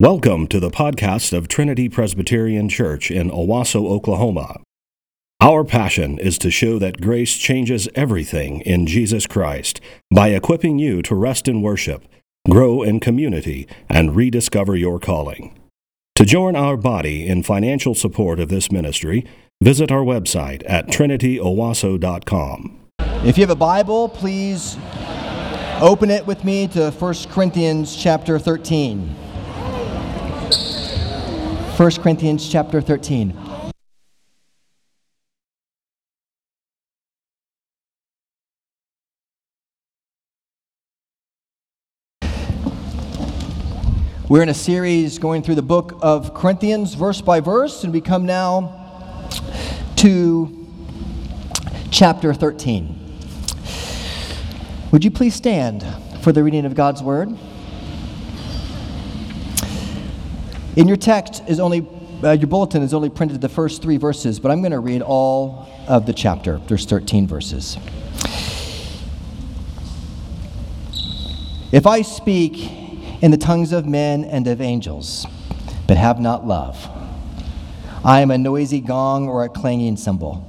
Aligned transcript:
Welcome 0.00 0.46
to 0.46 0.58
the 0.58 0.70
podcast 0.70 1.36
of 1.36 1.46
Trinity 1.46 1.86
Presbyterian 1.90 2.70
Church 2.70 3.10
in 3.10 3.30
Owasso, 3.30 3.86
Oklahoma. 3.86 4.62
Our 5.42 5.62
passion 5.62 6.18
is 6.18 6.38
to 6.38 6.50
show 6.50 6.78
that 6.78 7.02
grace 7.02 7.36
changes 7.36 7.86
everything 7.94 8.62
in 8.62 8.86
Jesus 8.86 9.26
Christ 9.26 9.78
by 10.10 10.28
equipping 10.28 10.78
you 10.78 11.02
to 11.02 11.14
rest 11.14 11.48
in 11.48 11.60
worship, 11.60 12.06
grow 12.48 12.82
in 12.82 12.98
community, 13.00 13.68
and 13.90 14.16
rediscover 14.16 14.74
your 14.74 14.98
calling. 14.98 15.60
To 16.14 16.24
join 16.24 16.56
our 16.56 16.78
body 16.78 17.26
in 17.26 17.42
financial 17.42 17.94
support 17.94 18.40
of 18.40 18.48
this 18.48 18.72
ministry, 18.72 19.26
visit 19.60 19.92
our 19.92 20.02
website 20.02 20.62
at 20.66 20.86
trinityowasso.com. 20.86 22.80
If 23.26 23.36
you 23.36 23.42
have 23.42 23.50
a 23.50 23.54
Bible, 23.54 24.08
please 24.08 24.78
open 25.82 26.08
it 26.08 26.26
with 26.26 26.42
me 26.42 26.68
to 26.68 26.90
1 26.90 27.14
Corinthians 27.28 27.94
chapter 27.94 28.38
13. 28.38 29.29
1 31.80 31.92
Corinthians 31.92 32.46
chapter 32.46 32.82
13. 32.82 33.34
We're 44.28 44.42
in 44.42 44.50
a 44.50 44.52
series 44.52 45.18
going 45.18 45.42
through 45.42 45.54
the 45.54 45.62
book 45.62 45.98
of 46.02 46.34
Corinthians, 46.34 46.92
verse 46.92 47.22
by 47.22 47.40
verse, 47.40 47.82
and 47.82 47.94
we 47.94 48.02
come 48.02 48.26
now 48.26 49.30
to 49.96 50.68
chapter 51.90 52.34
13. 52.34 52.94
Would 54.92 55.02
you 55.02 55.10
please 55.10 55.34
stand 55.34 55.82
for 56.20 56.30
the 56.30 56.44
reading 56.44 56.66
of 56.66 56.74
God's 56.74 57.02
word? 57.02 57.34
In 60.76 60.86
your 60.86 60.96
text 60.96 61.42
is 61.48 61.58
only 61.58 61.86
uh, 62.22 62.32
your 62.32 62.46
bulletin 62.46 62.82
is 62.82 62.92
only 62.92 63.08
printed 63.08 63.40
the 63.40 63.48
first 63.48 63.82
three 63.82 63.96
verses, 63.96 64.38
but 64.38 64.50
I'm 64.50 64.60
going 64.60 64.72
to 64.72 64.78
read 64.78 65.02
all 65.02 65.68
of 65.88 66.04
the 66.06 66.12
chapter. 66.12 66.60
There's 66.68 66.84
13 66.84 67.26
verses. 67.26 67.78
If 71.72 71.86
I 71.86 72.02
speak 72.02 72.70
in 73.22 73.30
the 73.30 73.38
tongues 73.38 73.72
of 73.72 73.86
men 73.86 74.24
and 74.24 74.46
of 74.46 74.60
angels, 74.60 75.26
but 75.88 75.96
have 75.96 76.20
not 76.20 76.46
love, 76.46 76.88
I 78.04 78.20
am 78.20 78.30
a 78.30 78.38
noisy 78.38 78.80
gong 78.80 79.28
or 79.28 79.44
a 79.44 79.48
clanging 79.48 79.96
cymbal. 79.96 80.46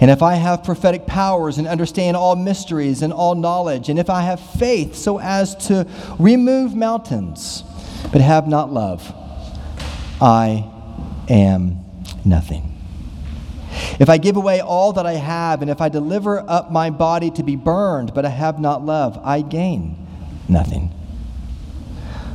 And 0.00 0.10
if 0.10 0.22
I 0.22 0.34
have 0.34 0.64
prophetic 0.64 1.06
powers 1.06 1.58
and 1.58 1.66
understand 1.66 2.16
all 2.16 2.36
mysteries 2.36 3.02
and 3.02 3.12
all 3.12 3.34
knowledge, 3.34 3.88
and 3.88 3.98
if 3.98 4.08
I 4.08 4.22
have 4.22 4.40
faith 4.40 4.94
so 4.94 5.18
as 5.20 5.54
to 5.66 5.86
remove 6.18 6.74
mountains, 6.74 7.64
but 8.10 8.20
have 8.20 8.48
not 8.48 8.72
love, 8.72 9.14
I 10.20 10.68
am 11.28 11.78
nothing. 12.24 12.68
If 13.98 14.08
I 14.08 14.18
give 14.18 14.36
away 14.36 14.60
all 14.60 14.92
that 14.94 15.06
I 15.06 15.14
have, 15.14 15.62
and 15.62 15.70
if 15.70 15.80
I 15.80 15.88
deliver 15.88 16.38
up 16.48 16.72
my 16.72 16.90
body 16.90 17.30
to 17.32 17.42
be 17.42 17.56
burned, 17.56 18.14
but 18.14 18.24
I 18.24 18.30
have 18.30 18.58
not 18.58 18.84
love, 18.84 19.18
I 19.22 19.42
gain 19.42 19.96
nothing. 20.48 20.92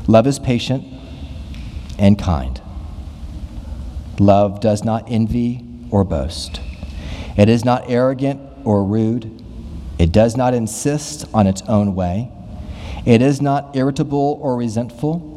Love 0.08 0.26
is 0.28 0.40
patient 0.40 0.86
and 2.00 2.18
kind. 2.18 2.62
Love 4.20 4.60
does 4.60 4.84
not 4.84 5.04
envy 5.08 5.64
or 5.92 6.04
boast. 6.04 6.62
It 7.38 7.50
is 7.50 7.64
not 7.64 7.84
arrogant 7.88 8.42
or 8.64 8.84
rude. 8.84 9.44
It 10.00 10.12
does 10.12 10.36
not 10.36 10.54
insist 10.54 11.26
on 11.34 11.46
its 11.46 11.62
own 11.64 11.94
way. 11.94 12.32
It 13.06 13.22
is 13.22 13.42
not 13.42 13.76
irritable 13.76 14.40
or 14.42 14.58
resentful. 14.58 15.37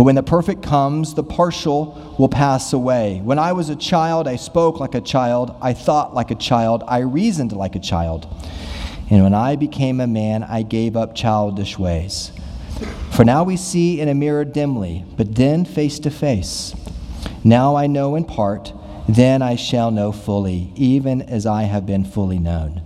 But 0.00 0.04
when 0.04 0.14
the 0.14 0.22
perfect 0.22 0.62
comes, 0.62 1.12
the 1.12 1.22
partial 1.22 2.14
will 2.18 2.30
pass 2.30 2.72
away. 2.72 3.20
When 3.22 3.38
I 3.38 3.52
was 3.52 3.68
a 3.68 3.76
child, 3.76 4.26
I 4.26 4.36
spoke 4.36 4.80
like 4.80 4.94
a 4.94 5.00
child, 5.02 5.54
I 5.60 5.74
thought 5.74 6.14
like 6.14 6.30
a 6.30 6.36
child, 6.36 6.82
I 6.88 7.00
reasoned 7.00 7.52
like 7.52 7.76
a 7.76 7.80
child. 7.80 8.26
And 9.10 9.22
when 9.22 9.34
I 9.34 9.56
became 9.56 10.00
a 10.00 10.06
man, 10.06 10.42
I 10.42 10.62
gave 10.62 10.96
up 10.96 11.14
childish 11.14 11.78
ways. 11.78 12.32
For 13.10 13.26
now 13.26 13.44
we 13.44 13.58
see 13.58 14.00
in 14.00 14.08
a 14.08 14.14
mirror 14.14 14.46
dimly, 14.46 15.04
but 15.18 15.34
then 15.34 15.66
face 15.66 15.98
to 15.98 16.10
face. 16.10 16.74
Now 17.44 17.76
I 17.76 17.86
know 17.86 18.16
in 18.16 18.24
part, 18.24 18.72
then 19.06 19.42
I 19.42 19.54
shall 19.54 19.90
know 19.90 20.12
fully, 20.12 20.72
even 20.76 21.20
as 21.20 21.44
I 21.44 21.64
have 21.64 21.84
been 21.84 22.06
fully 22.06 22.38
known. 22.38 22.80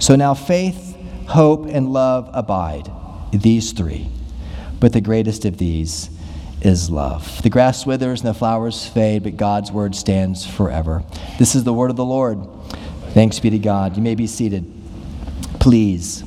So 0.00 0.16
now 0.16 0.34
faith, 0.34 0.96
hope, 1.28 1.66
and 1.66 1.92
love 1.92 2.28
abide, 2.32 2.90
these 3.30 3.70
three. 3.70 4.10
But 4.80 4.92
the 4.92 5.00
greatest 5.00 5.44
of 5.44 5.58
these 5.58 6.10
is 6.60 6.90
love. 6.90 7.42
The 7.42 7.50
grass 7.50 7.86
withers 7.86 8.20
and 8.20 8.28
the 8.28 8.34
flowers 8.34 8.86
fade, 8.86 9.22
but 9.22 9.36
God's 9.36 9.70
word 9.70 9.94
stands 9.94 10.46
forever. 10.46 11.02
This 11.38 11.54
is 11.54 11.64
the 11.64 11.72
word 11.72 11.90
of 11.90 11.96
the 11.96 12.04
Lord. 12.04 12.38
Thanks 13.10 13.38
be 13.40 13.50
to 13.50 13.58
God. 13.58 13.96
You 13.96 14.02
may 14.02 14.14
be 14.14 14.26
seated. 14.26 14.64
Please. 15.60 16.24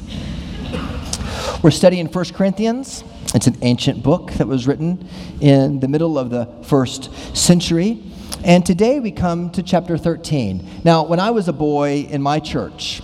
We're 1.61 1.71
studying 1.71 2.07
1 2.07 2.25
Corinthians. 2.33 3.03
It's 3.35 3.47
an 3.47 3.57
ancient 3.61 4.01
book 4.01 4.31
that 4.33 4.47
was 4.47 4.65
written 4.65 5.07
in 5.39 5.79
the 5.79 5.87
middle 5.87 6.17
of 6.17 6.29
the 6.29 6.45
first 6.63 7.37
century. 7.37 8.01
And 8.43 8.65
today 8.65 8.99
we 8.99 9.11
come 9.11 9.51
to 9.51 9.61
chapter 9.61 9.97
13. 9.97 10.81
Now, 10.83 11.03
when 11.03 11.19
I 11.19 11.31
was 11.31 11.47
a 11.47 11.53
boy 11.53 12.07
in 12.09 12.21
my 12.21 12.39
church, 12.39 13.01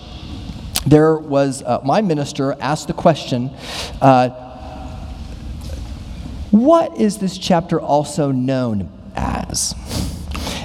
there 0.86 1.16
was 1.16 1.62
uh, 1.62 1.80
my 1.84 2.00
minister 2.00 2.56
asked 2.60 2.86
the 2.86 2.94
question 2.94 3.50
uh, 4.00 4.45
what 6.64 6.96
is 6.96 7.18
this 7.18 7.38
chapter 7.38 7.80
also 7.80 8.30
known 8.32 8.90
as? 9.14 9.74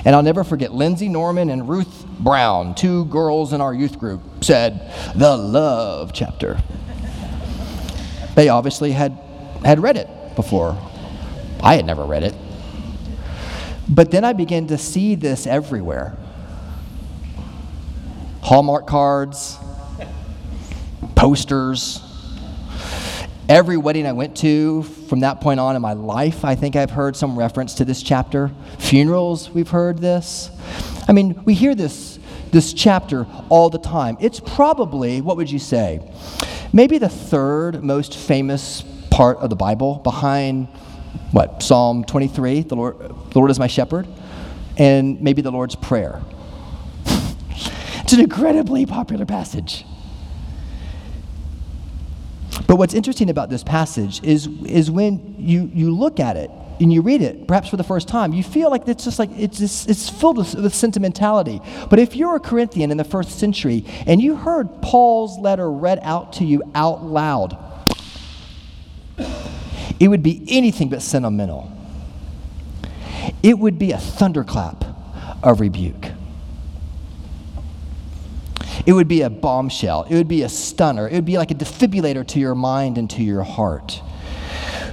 And 0.06 0.16
I'll 0.16 0.24
never 0.24 0.44
forget 0.44 0.74
Lindsay 0.74 1.10
Norman 1.10 1.50
and 1.50 1.70
Ruth 1.70 2.06
Brown, 2.20 2.76
two 2.76 3.06
girls 3.06 3.54
in 3.54 3.62
our 3.62 3.74
youth 3.74 4.00
group, 4.00 4.22
said, 4.42 4.92
the 5.16 5.36
love 5.36 6.12
chapter. 6.14 6.62
They 8.36 8.50
obviously 8.50 8.92
had, 8.92 9.18
had 9.64 9.80
read 9.80 9.98
it 9.98 10.08
before. 10.36 10.78
I 11.62 11.76
had 11.76 11.86
never 11.86 12.06
read 12.06 12.24
it. 12.24 12.36
But 13.88 14.10
then 14.12 14.24
I 14.24 14.34
began 14.34 14.68
to 14.68 14.78
see 14.78 15.16
this 15.16 15.46
everywhere 15.46 16.18
Hallmark 18.42 18.88
cards, 18.88 19.58
posters, 21.16 22.02
Every 23.50 23.76
wedding 23.76 24.06
I 24.06 24.14
went 24.14 24.38
to 24.38 24.84
from 24.84 25.22
that 25.22 25.42
point 25.42 25.60
on 25.60 25.76
in 25.76 25.82
my 25.82 25.94
life, 25.94 26.46
I 26.46 26.56
think 26.56 26.76
I've 26.76 26.92
heard 26.92 27.16
some 27.16 27.38
reference 27.38 27.74
to 27.76 27.86
this 27.86 28.02
chapter. 28.02 28.52
Funerals, 28.78 29.50
we've 29.50 29.70
heard 29.70 29.98
this. 29.98 30.50
I 31.08 31.12
mean, 31.12 31.42
we 31.44 31.54
hear 31.54 31.76
this, 31.76 32.20
this 32.52 32.72
chapter 32.72 33.26
all 33.50 33.70
the 33.70 33.80
time. 33.80 34.16
It's 34.22 34.40
probably, 34.40 35.22
what 35.22 35.38
would 35.38 35.52
you 35.52 35.60
say, 35.60 36.02
maybe 36.72 36.98
the 36.98 37.10
third 37.10 37.84
most 37.84 38.16
famous 38.16 38.84
part 39.10 39.38
of 39.40 39.50
the 39.50 39.56
Bible 39.56 39.96
behind 39.96 40.68
what, 41.32 41.62
Psalm 41.62 42.04
23, 42.04 42.62
the 42.62 42.76
Lord, 42.76 43.00
the 43.00 43.40
Lord 43.40 43.52
is 43.52 43.60
my 43.60 43.68
shepherd, 43.68 44.08
and 44.78 45.22
maybe 45.22 45.42
the 45.42 45.52
Lord's 45.52 45.76
Prayer. 45.76 46.22
it's 47.06 48.14
an 48.14 48.20
incredibly 48.22 48.86
popular 48.86 49.26
passage. 49.26 49.86
But 52.72 52.78
what's 52.78 52.94
interesting 52.94 53.30
about 53.30 53.50
this 53.50 53.66
passage 53.66 54.24
is, 54.24 54.48
is 54.64 54.90
when 54.90 55.36
you, 55.38 55.70
you 55.74 55.94
look 55.94 56.22
at 56.22 56.38
it 56.38 56.50
and 56.80 56.94
you 56.94 57.02
read 57.02 57.22
it, 57.22 57.46
perhaps 57.46 57.68
for 57.68 57.76
the 57.76 57.84
first 57.84 58.08
time, 58.08 58.32
you 58.32 58.44
feel 58.44 58.70
like 58.70 58.88
it's 58.88 59.04
just 59.04 59.20
like 59.20 59.30
it's, 59.38 59.58
just, 59.58 59.90
it's 59.90 60.10
filled 60.10 60.38
with, 60.38 60.56
with 60.56 60.74
sentimentality. 60.74 61.60
But 61.90 62.00
if 62.00 62.16
you're 62.16 62.38
a 62.38 62.40
Corinthian 62.40 62.90
in 62.90 62.96
the 62.96 63.04
first 63.04 63.38
century 63.38 63.84
and 64.08 64.22
you 64.22 64.38
heard 64.38 64.82
Paul's 64.82 65.38
letter 65.38 65.70
read 65.70 66.00
out 66.02 66.32
to 66.36 66.46
you 66.46 66.64
out 66.74 67.04
loud, 67.04 67.58
it 70.00 70.08
would 70.08 70.24
be 70.24 70.42
anything 70.48 70.88
but 70.88 71.02
sentimental. 71.02 71.70
It 73.44 73.60
would 73.60 73.80
be 73.80 73.92
a 73.92 73.98
thunderclap 73.98 74.86
of 75.44 75.60
rebuke. 75.60 76.06
It 78.86 78.94
would 78.94 79.08
be 79.08 79.22
a 79.22 79.30
bombshell. 79.30 80.04
It 80.10 80.16
would 80.16 80.28
be 80.28 80.44
a 80.44 80.50
stunner. 80.50 81.08
It 81.08 81.14
would 81.14 81.26
be 81.26 81.38
like 81.38 81.52
a 81.52 81.56
defibrillator 81.56 82.28
to 82.28 82.40
your 82.40 82.56
mind 82.56 82.98
and 82.98 83.10
to 83.12 83.24
your 83.24 83.44
heart. 83.44 84.02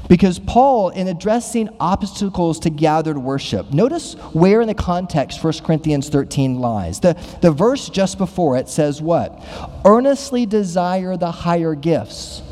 Because 0.08 0.38
Paul, 0.38 0.88
in 0.88 1.06
addressing 1.06 1.69
obstacles 1.78 2.58
to 2.60 2.70
gathered 2.70 3.19
worship, 3.19 3.72
notice 3.72 4.14
where 4.32 4.62
in 4.62 4.69
the 4.69 4.75
context 4.75 5.44
1 5.44 5.52
Corinthians 5.64 6.08
13 6.08 6.58
lies. 6.58 7.00
The, 7.00 7.14
the 7.42 7.50
verse 7.50 7.90
just 7.90 8.16
before 8.16 8.56
it 8.56 8.70
says 8.70 9.02
what? 9.02 9.44
Earnestly 9.84 10.46
desire 10.46 11.16
the 11.19 11.30
higher 11.30 11.75
gifts. 11.75 12.42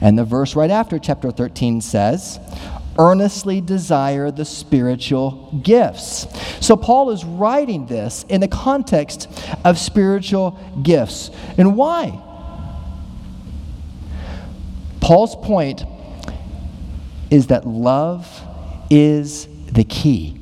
And 0.00 0.18
the 0.18 0.24
verse 0.24 0.56
right 0.56 0.70
after 0.70 0.98
chapter 0.98 1.30
13 1.30 1.82
says, 1.82 2.38
earnestly 2.98 3.60
desire 3.60 4.30
the 4.30 4.44
spiritual 4.44 5.60
gifts. 5.62 6.26
So 6.60 6.76
Paul 6.76 7.10
is 7.10 7.24
writing 7.24 7.86
this 7.86 8.24
in 8.28 8.40
the 8.40 8.48
context 8.48 9.28
of 9.64 9.78
spiritual 9.78 10.58
gifts. 10.82 11.30
And 11.58 11.76
why? 11.76 12.22
Paul's 15.00 15.36
point 15.36 15.84
is 17.30 17.48
that 17.48 17.66
love 17.66 18.28
is 18.90 19.48
the 19.66 19.84
key. 19.84 20.40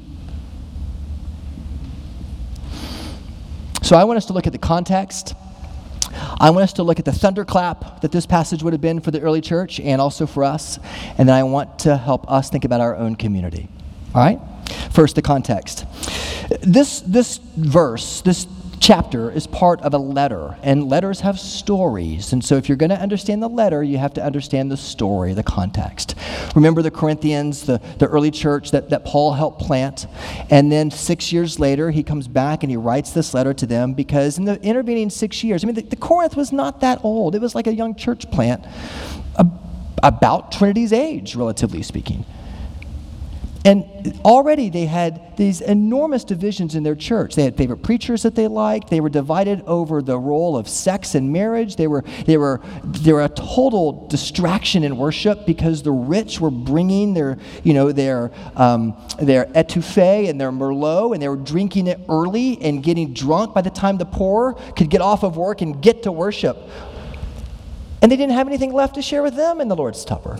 So 3.83 3.97
I 3.97 4.05
want 4.05 4.17
us 4.17 4.27
to 4.27 4.33
look 4.33 4.47
at 4.47 4.53
the 4.53 4.59
context. 4.59 5.35
I 6.39 6.51
want 6.51 6.65
us 6.65 6.73
to 6.75 6.83
look 6.83 6.99
at 6.99 7.05
the 7.05 7.13
thunderclap 7.13 8.01
that 8.01 8.13
this 8.13 8.27
passage 8.27 8.63
would 8.63 8.73
have 8.73 8.81
been 8.81 9.01
for 9.01 9.11
the 9.11 9.21
early 9.21 9.41
church 9.41 9.81
and 9.81 10.01
also 10.01 10.27
for 10.27 10.45
us. 10.45 10.79
And 11.19 11.29
then 11.29 11.37
I 11.37 11.43
want 11.43 11.79
to 11.81 11.97
help 11.97 12.31
us 12.31 12.51
think 12.51 12.65
about 12.65 12.81
our 12.81 12.97
own 12.97 13.17
community. 13.17 13.69
All 14.15 14.23
right? 14.23 14.41
First, 14.91 15.17
the 15.17 15.23
context. 15.23 15.85
This, 16.63 17.01
this 17.01 17.39
verse, 17.57 18.21
this 18.23 18.47
chapter 18.81 19.31
is 19.31 19.47
part 19.47 19.81
of 19.83 19.95
a 19.95 19.99
letter, 19.99 20.57
and 20.63 20.89
letters 20.89 21.21
have 21.21 21.39
stories. 21.39 22.33
And 22.33 22.45
so, 22.45 22.57
if 22.57 22.69
you're 22.69 22.77
going 22.77 22.91
to 22.91 23.01
understand 23.01 23.43
the 23.43 23.49
letter, 23.49 23.83
you 23.83 23.99
have 23.99 24.15
to 24.15 24.25
understand 24.25 24.71
the 24.71 24.77
story, 24.77 25.35
the 25.35 25.43
context. 25.43 26.15
Remember 26.55 26.83
the 26.83 26.91
Corinthians, 26.91 27.67
the, 27.67 27.81
the 27.99 28.07
early 28.07 28.31
church 28.31 28.71
that, 28.71 28.91
that 28.91 29.05
Paul 29.05 29.33
helped 29.33 29.61
plant. 29.61 30.07
And 30.51 30.71
then 30.71 30.91
six 30.91 31.33
years 31.33 31.59
later, 31.59 31.91
he 31.91 32.03
comes 32.03 32.29
back 32.29 32.63
and 32.63 32.71
he 32.71 32.77
writes 32.77 33.11
this 33.11 33.35
letter 33.35 33.55
to 33.55 33.67
them 33.67 33.95
because 33.95 34.39
in 34.39 34.45
the 34.45 34.61
intervening 34.63 35.11
six 35.11 35.43
years, 35.43 35.65
I 35.65 35.67
mean, 35.67 35.77
the, 35.77 35.83
the 35.83 35.97
Corinth 35.97 36.37
was 36.37 36.53
not 36.53 36.81
that 36.81 37.05
old, 37.05 37.35
it 37.35 37.41
was 37.41 37.55
like 37.55 37.67
a 37.67 37.75
young 37.75 37.95
church 37.95 38.31
plant. 38.31 38.65
About 40.03 40.53
Trinity's 40.53 40.93
age, 40.93 41.35
relatively 41.35 41.83
speaking. 41.83 42.25
And 43.67 44.21
already 44.27 44.69
they 44.69 44.85
had 44.85 45.39
these 45.39 45.63
enormous 45.63 46.23
divisions 46.23 46.75
in 46.75 46.83
their 46.83 46.95
church. 46.95 47.35
They 47.35 47.45
had 47.45 47.57
favorite 47.57 47.83
preachers 47.83 48.23
that 48.23 48.35
they 48.35 48.47
liked. 48.47 48.91
They 48.91 49.01
were 49.01 49.09
divided 49.09 49.63
over 49.67 50.03
the 50.03 50.19
role 50.19 50.59
of 50.59 50.69
sex 50.69 51.15
and 51.15 51.33
marriage. 51.33 51.77
They 51.77 51.87
were, 51.87 52.05
they 52.27 52.37
were, 52.37 52.61
they 52.85 53.15
were 53.15 53.25
a 53.25 53.31
total 53.31 54.07
distraction 54.09 54.85
in 54.85 54.99
worship 54.99 55.47
because 55.47 55.83
the 55.83 55.93
rich 55.93 56.41
were 56.41 56.51
bringing 56.51 57.15
their, 57.15 57.39
you 57.63 57.73
know, 57.73 57.91
their, 57.91 58.33
um, 58.55 58.95
their 59.19 59.47
etouffee 59.47 60.29
and 60.29 60.39
their 60.39 60.53
merlot, 60.53 61.15
and 61.15 61.23
they 61.23 61.29
were 61.29 61.37
drinking 61.37 61.87
it 61.87 62.01
early 62.07 62.61
and 62.61 62.83
getting 62.83 63.15
drunk 63.15 63.55
by 63.55 63.63
the 63.63 63.71
time 63.71 63.97
the 63.97 64.05
poor 64.05 64.55
could 64.77 64.91
get 64.91 65.01
off 65.01 65.23
of 65.23 65.39
work 65.39 65.63
and 65.63 65.81
get 65.83 66.03
to 66.03 66.13
worship. 66.13 66.59
And 68.03 68.13
they 68.13 68.17
didn't 68.17 68.35
have 68.35 68.47
anything 68.47 68.75
left 68.75 68.97
to 68.97 69.03
share 69.03 69.23
with 69.23 69.37
them 69.37 69.63
in 69.63 69.69
the 69.69 69.77
Lord's 69.77 70.03
Supper. 70.03 70.39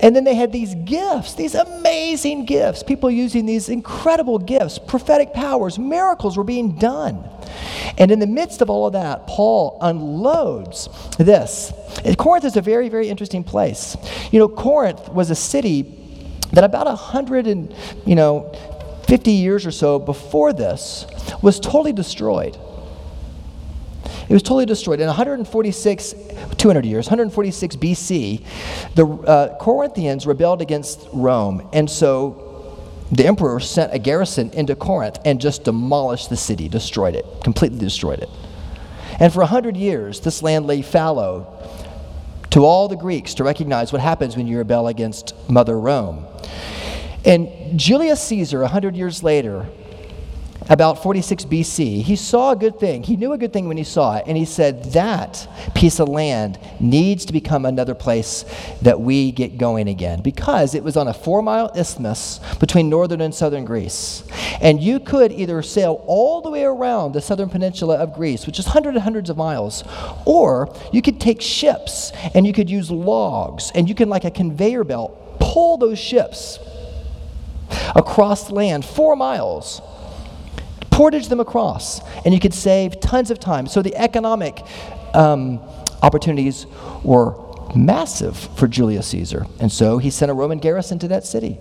And 0.00 0.14
then 0.14 0.24
they 0.24 0.34
had 0.34 0.52
these 0.52 0.74
gifts, 0.74 1.34
these 1.34 1.54
amazing 1.54 2.44
gifts, 2.44 2.82
people 2.82 3.10
using 3.10 3.46
these 3.46 3.68
incredible 3.68 4.38
gifts, 4.38 4.78
prophetic 4.78 5.32
powers, 5.32 5.78
miracles 5.78 6.36
were 6.36 6.44
being 6.44 6.76
done. 6.76 7.28
And 7.98 8.10
in 8.10 8.18
the 8.18 8.26
midst 8.26 8.60
of 8.60 8.68
all 8.68 8.86
of 8.86 8.92
that, 8.92 9.26
Paul 9.26 9.78
unloads 9.80 10.88
this. 11.16 11.72
And 12.04 12.16
Corinth 12.18 12.44
is 12.44 12.56
a 12.56 12.60
very, 12.60 12.88
very 12.88 13.08
interesting 13.08 13.42
place. 13.42 13.96
You 14.30 14.38
know, 14.38 14.48
Corinth 14.48 15.08
was 15.08 15.30
a 15.30 15.34
city 15.34 15.94
that 16.52 16.64
about 16.64 16.86
a 16.86 16.94
hundred 16.94 17.46
and, 17.46 17.74
you 18.04 18.14
know, 18.14 18.52
50 19.06 19.30
years 19.30 19.64
or 19.64 19.70
so 19.70 19.98
before 19.98 20.52
this 20.52 21.06
was 21.40 21.58
totally 21.58 21.92
destroyed. 21.92 22.58
It 24.28 24.32
was 24.32 24.42
totally 24.42 24.66
destroyed. 24.66 25.00
In 25.00 25.06
146, 25.06 26.14
200 26.56 26.84
years, 26.84 27.06
146 27.06 27.76
BC, 27.76 28.44
the 28.94 29.06
uh, 29.06 29.58
Corinthians 29.58 30.26
rebelled 30.26 30.62
against 30.62 31.08
Rome. 31.12 31.68
And 31.72 31.90
so 31.90 32.46
the 33.12 33.26
emperor 33.26 33.60
sent 33.60 33.94
a 33.94 33.98
garrison 33.98 34.50
into 34.50 34.74
Corinth 34.74 35.18
and 35.24 35.40
just 35.40 35.64
demolished 35.64 36.28
the 36.30 36.36
city, 36.36 36.68
destroyed 36.68 37.14
it, 37.14 37.24
completely 37.44 37.78
destroyed 37.78 38.20
it. 38.20 38.30
And 39.20 39.32
for 39.32 39.40
100 39.40 39.76
years, 39.76 40.20
this 40.20 40.42
land 40.42 40.66
lay 40.66 40.82
fallow 40.82 41.52
to 42.50 42.64
all 42.64 42.88
the 42.88 42.96
Greeks 42.96 43.34
to 43.34 43.44
recognize 43.44 43.92
what 43.92 44.00
happens 44.00 44.36
when 44.36 44.46
you 44.46 44.58
rebel 44.58 44.88
against 44.88 45.34
Mother 45.48 45.78
Rome. 45.78 46.26
And 47.24 47.78
Julius 47.78 48.22
Caesar, 48.22 48.60
100 48.60 48.96
years 48.96 49.22
later, 49.22 49.66
about 50.68 51.02
46 51.02 51.44
BC, 51.44 52.02
he 52.02 52.16
saw 52.16 52.50
a 52.50 52.56
good 52.56 52.80
thing. 52.80 53.02
He 53.02 53.16
knew 53.16 53.32
a 53.32 53.38
good 53.38 53.52
thing 53.52 53.68
when 53.68 53.76
he 53.76 53.84
saw 53.84 54.16
it, 54.16 54.24
and 54.26 54.36
he 54.36 54.44
said, 54.44 54.92
That 54.92 55.48
piece 55.74 56.00
of 56.00 56.08
land 56.08 56.58
needs 56.80 57.24
to 57.26 57.32
become 57.32 57.64
another 57.64 57.94
place 57.94 58.44
that 58.82 59.00
we 59.00 59.30
get 59.30 59.58
going 59.58 59.88
again 59.88 60.22
because 60.22 60.74
it 60.74 60.82
was 60.82 60.96
on 60.96 61.08
a 61.08 61.14
four 61.14 61.42
mile 61.42 61.70
isthmus 61.76 62.40
between 62.58 62.88
northern 62.88 63.20
and 63.20 63.34
southern 63.34 63.64
Greece. 63.64 64.24
And 64.60 64.82
you 64.82 64.98
could 64.98 65.32
either 65.32 65.62
sail 65.62 66.02
all 66.06 66.40
the 66.40 66.50
way 66.50 66.64
around 66.64 67.12
the 67.12 67.20
southern 67.20 67.48
peninsula 67.48 67.96
of 67.96 68.14
Greece, 68.14 68.46
which 68.46 68.58
is 68.58 68.66
hundreds 68.66 68.96
and 68.96 69.04
hundreds 69.04 69.30
of 69.30 69.36
miles, 69.36 69.84
or 70.24 70.74
you 70.92 71.02
could 71.02 71.20
take 71.20 71.40
ships 71.40 72.10
and 72.34 72.46
you 72.46 72.52
could 72.52 72.68
use 72.68 72.90
logs 72.90 73.70
and 73.74 73.88
you 73.88 73.94
can, 73.94 74.08
like 74.08 74.24
a 74.24 74.30
conveyor 74.30 74.84
belt, 74.84 75.38
pull 75.38 75.76
those 75.76 75.98
ships 75.98 76.58
across 77.94 78.50
land 78.50 78.84
four 78.84 79.16
miles 79.16 79.80
portage 80.96 81.28
them 81.28 81.40
across, 81.40 82.00
and 82.24 82.32
you 82.32 82.40
could 82.40 82.54
save 82.54 83.00
tons 83.00 83.30
of 83.30 83.38
time. 83.38 83.66
So 83.66 83.82
the 83.82 83.94
economic 83.96 84.64
um, 85.12 85.60
opportunities 86.02 86.66
were 87.04 87.36
massive 87.76 88.34
for 88.56 88.66
Julius 88.66 89.08
Caesar. 89.08 89.44
And 89.60 89.70
so 89.70 89.98
he 89.98 90.08
sent 90.08 90.30
a 90.30 90.34
Roman 90.34 90.58
garrison 90.58 90.98
to 91.00 91.08
that 91.08 91.26
city. 91.26 91.58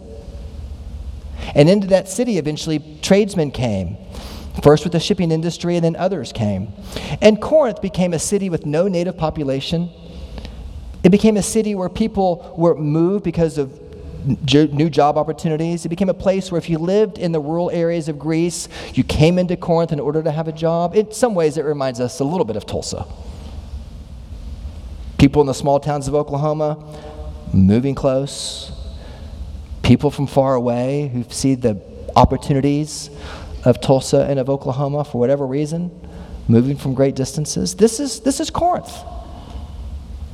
And 1.54 1.70
into 1.70 1.88
that 1.88 2.08
city, 2.08 2.38
eventually, 2.38 2.82
tradesmen 3.02 3.52
came. 3.52 3.98
First 4.64 4.86
with 4.86 4.94
the 4.94 5.02
shipping 5.02 5.32
industry, 5.32 5.76
and 5.76 5.84
then 5.84 5.98
others 5.98 6.32
came. 6.32 6.72
And 7.22 7.42
Corinth 7.42 7.82
became 7.82 8.14
a 8.14 8.20
city 8.20 8.50
with 8.50 8.66
no 8.66 8.88
native 8.88 9.18
population. 9.18 9.90
It 11.04 11.10
became 11.10 11.36
a 11.36 11.44
city 11.44 11.76
where 11.76 11.90
people 11.90 12.56
were 12.58 12.74
moved 12.74 13.26
because 13.26 13.58
of 13.58 13.82
new 14.26 14.90
job 14.90 15.18
opportunities. 15.18 15.86
It 15.86 15.90
became 15.90 16.10
a 16.10 16.14
place 16.14 16.52
where 16.52 16.58
if 16.58 16.70
you 16.70 16.78
lived 16.78 17.18
in 17.18 17.32
the 17.32 17.40
rural 17.40 17.70
areas 17.72 18.10
of 18.10 18.20
Greece, 18.20 18.68
you 18.94 19.04
came 19.04 19.38
into 19.38 19.56
Corinth 19.56 19.92
in 19.92 20.00
order 20.00 20.24
to 20.24 20.32
have 20.32 20.48
a 20.48 20.52
job. 20.52 20.96
In 20.96 21.12
some 21.12 21.36
ways, 21.36 21.58
it 21.58 21.66
reminds 21.66 22.00
us 22.00 22.20
a 22.20 22.24
little 22.24 22.46
bit 22.46 22.56
of 22.56 22.66
Tulsa. 22.66 23.06
People 25.18 25.42
in 25.42 25.48
the 25.48 25.54
small 25.54 25.80
towns 25.80 26.08
of 26.08 26.16
Oklahoma 26.16 26.78
moving 27.54 27.96
close. 27.96 28.72
People 29.84 30.12
from 30.12 30.28
far 30.28 30.56
away 30.56 31.10
who 31.14 31.24
see 31.30 31.56
the 31.56 31.82
opportunities 32.16 33.10
of 33.64 33.82
Tulsa 33.82 34.26
and 34.30 34.40
of 34.40 34.50
Oklahoma 34.50 35.04
for 35.04 35.20
whatever 35.20 35.46
reason, 35.46 35.92
moving 36.48 36.78
from 36.78 36.94
great 36.94 37.16
distances. 37.16 37.76
This 37.76 38.00
is, 38.00 38.20
this 38.22 38.40
is 38.40 38.50
Corinth 38.50 38.92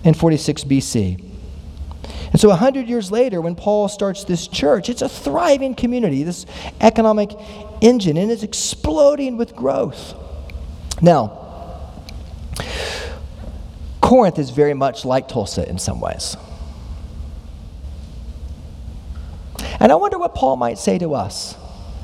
in 0.03 0.13
46 0.13 0.63
BC. 0.65 1.30
And 2.31 2.39
so, 2.39 2.47
100 2.49 2.87
years 2.87 3.11
later, 3.11 3.41
when 3.41 3.55
Paul 3.55 3.89
starts 3.89 4.23
this 4.23 4.47
church, 4.47 4.87
it's 4.87 5.01
a 5.01 5.09
thriving 5.09 5.75
community, 5.75 6.23
this 6.23 6.45
economic 6.79 7.31
engine, 7.81 8.15
and 8.15 8.31
it's 8.31 8.43
exploding 8.43 9.35
with 9.35 9.53
growth. 9.53 10.15
Now, 11.01 11.37
Corinth 13.99 14.39
is 14.39 14.49
very 14.49 14.73
much 14.73 15.03
like 15.03 15.27
Tulsa 15.27 15.67
in 15.67 15.77
some 15.77 15.99
ways. 15.99 16.37
And 19.79 19.91
I 19.91 19.95
wonder 19.95 20.17
what 20.17 20.35
Paul 20.35 20.55
might 20.55 20.77
say 20.77 20.97
to 20.99 21.15
us 21.15 21.55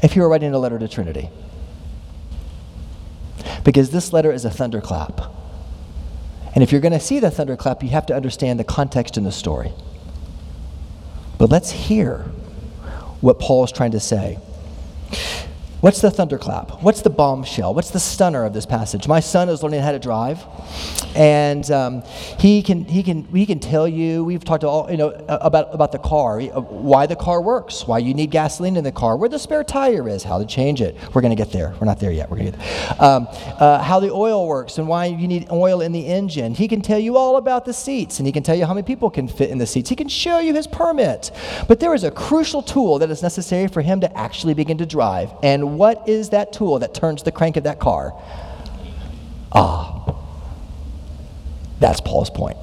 if 0.01 0.13
he 0.13 0.19
were 0.19 0.27
writing 0.27 0.53
a 0.53 0.59
letter 0.59 0.79
to 0.79 0.87
Trinity. 0.87 1.29
Because 3.63 3.91
this 3.91 4.11
letter 4.11 4.31
is 4.31 4.45
a 4.45 4.49
thunderclap. 4.49 5.21
And 6.53 6.63
if 6.63 6.71
you're 6.71 6.81
going 6.81 6.93
to 6.93 6.99
see 6.99 7.19
the 7.19 7.29
thunderclap, 7.29 7.83
you 7.83 7.89
have 7.89 8.05
to 8.07 8.15
understand 8.15 8.59
the 8.59 8.63
context 8.63 9.17
in 9.17 9.23
the 9.23 9.31
story. 9.31 9.73
But 11.37 11.49
let's 11.49 11.71
hear 11.71 12.19
what 13.21 13.39
Paul 13.39 13.63
is 13.63 13.71
trying 13.71 13.91
to 13.91 13.99
say. 13.99 14.39
What's 15.79 16.01
the 16.01 16.09
thunderclap? 16.09 16.81
What's 16.81 17.03
the 17.03 17.11
bombshell? 17.11 17.75
What's 17.75 17.91
the 17.91 17.99
stunner 17.99 18.43
of 18.45 18.51
this 18.51 18.65
passage? 18.65 19.07
My 19.07 19.19
son 19.19 19.47
is 19.47 19.61
learning 19.61 19.81
how 19.81 19.91
to 19.91 19.99
drive, 19.99 20.43
and 21.15 21.69
um, 21.69 22.01
he 22.39 22.63
can 22.63 22.83
he 22.83 23.03
can 23.03 23.25
he 23.25 23.45
can 23.45 23.59
tell 23.59 23.87
you. 23.87 24.23
We've 24.23 24.43
talked 24.43 24.63
all 24.63 24.89
you 24.89 24.97
know 24.97 25.09
about 25.27 25.71
about 25.75 25.91
the 25.91 25.99
car, 25.99 26.41
uh, 26.41 26.61
why 26.61 27.05
the 27.05 27.15
car 27.15 27.43
works, 27.43 27.85
why 27.85 27.99
you 27.99 28.15
need 28.15 28.31
gasoline 28.31 28.75
in 28.75 28.83
the 28.83 28.91
car, 28.91 29.17
where 29.17 29.29
the 29.29 29.37
spare 29.37 29.63
tire 29.63 30.09
is, 30.09 30.23
how 30.23 30.39
to 30.39 30.47
change 30.47 30.81
it. 30.81 30.97
We're 31.13 31.21
going 31.21 31.29
to 31.29 31.35
get 31.35 31.51
there. 31.51 31.75
We're 31.79 31.85
not 31.85 31.99
there 31.99 32.11
yet. 32.11 32.31
We're 32.31 32.37
to 32.37 32.43
get 32.45 32.99
um, 32.99 33.27
uh, 33.29 33.83
how 33.83 33.99
the 33.99 34.11
oil 34.11 34.47
works 34.47 34.79
and 34.79 34.87
why 34.87 35.05
you 35.05 35.27
need 35.27 35.47
oil 35.51 35.81
in 35.81 35.91
the 35.91 36.07
engine. 36.07 36.55
He 36.55 36.67
can 36.67 36.81
tell 36.81 36.97
you 36.97 37.17
all 37.17 37.37
about 37.37 37.65
the 37.65 37.73
seats, 37.73 38.17
and 38.17 38.25
he 38.25 38.31
can 38.31 38.41
tell 38.41 38.55
you 38.55 38.65
how 38.65 38.73
many 38.73 38.83
people 38.83 39.11
can 39.11 39.27
fit 39.27 39.51
in 39.51 39.59
the 39.59 39.67
seats. 39.67 39.91
He 39.91 39.95
can 39.95 40.09
show 40.09 40.39
you 40.39 40.55
his 40.55 40.65
permit. 40.65 41.29
But 41.67 41.79
there 41.79 41.93
is 41.93 42.03
a 42.03 42.09
crucial 42.09 42.63
tool 42.63 42.97
that 42.97 43.11
is 43.11 43.21
necessary 43.21 43.67
for 43.67 43.83
him 43.83 44.01
to 44.01 44.17
actually 44.17 44.55
begin 44.55 44.79
to 44.79 44.85
drive, 44.87 45.29
and 45.43 45.66
what 45.75 46.07
is 46.07 46.29
that 46.29 46.53
tool 46.53 46.79
that 46.79 46.93
turns 46.93 47.23
the 47.23 47.31
crank 47.31 47.57
of 47.57 47.63
that 47.63 47.79
car? 47.79 48.13
Ah, 49.51 50.15
that's 51.79 52.01
Paul's 52.01 52.29
point. 52.29 52.57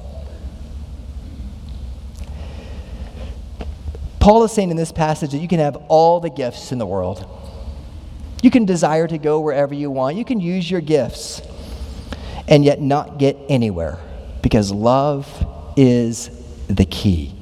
Paul 4.19 4.43
is 4.43 4.51
saying 4.51 4.71
in 4.71 4.77
this 4.77 4.91
passage 4.91 5.31
that 5.31 5.37
you 5.37 5.47
can 5.47 5.59
have 5.59 5.75
all 5.87 6.19
the 6.19 6.31
gifts 6.31 6.71
in 6.71 6.79
the 6.79 6.85
world. 6.85 7.27
You 8.41 8.49
can 8.49 8.65
desire 8.65 9.07
to 9.07 9.17
go 9.19 9.39
wherever 9.39 9.73
you 9.73 9.91
want. 9.91 10.17
You 10.17 10.25
can 10.25 10.39
use 10.39 10.69
your 10.69 10.81
gifts 10.81 11.41
and 12.47 12.65
yet 12.65 12.81
not 12.81 13.19
get 13.19 13.37
anywhere 13.49 13.99
because 14.41 14.71
love 14.71 15.27
is 15.77 16.29
the 16.67 16.85
key. 16.85 17.34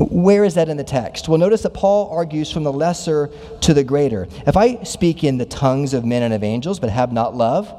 Where 0.00 0.44
is 0.44 0.54
that 0.54 0.70
in 0.70 0.78
the 0.78 0.84
text? 0.84 1.28
Well, 1.28 1.36
notice 1.36 1.62
that 1.62 1.74
Paul 1.74 2.08
argues 2.10 2.50
from 2.50 2.62
the 2.62 2.72
lesser 2.72 3.30
to 3.60 3.74
the 3.74 3.84
greater. 3.84 4.28
If 4.46 4.56
I 4.56 4.82
speak 4.82 5.24
in 5.24 5.36
the 5.36 5.44
tongues 5.44 5.92
of 5.92 6.06
men 6.06 6.22
and 6.22 6.32
of 6.32 6.42
angels 6.42 6.80
but 6.80 6.88
have 6.88 7.12
not 7.12 7.36
love, 7.36 7.70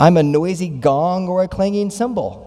I'm 0.00 0.16
a 0.16 0.22
noisy 0.22 0.68
gong 0.68 1.28
or 1.28 1.42
a 1.42 1.48
clanging 1.48 1.90
cymbal. 1.90 2.46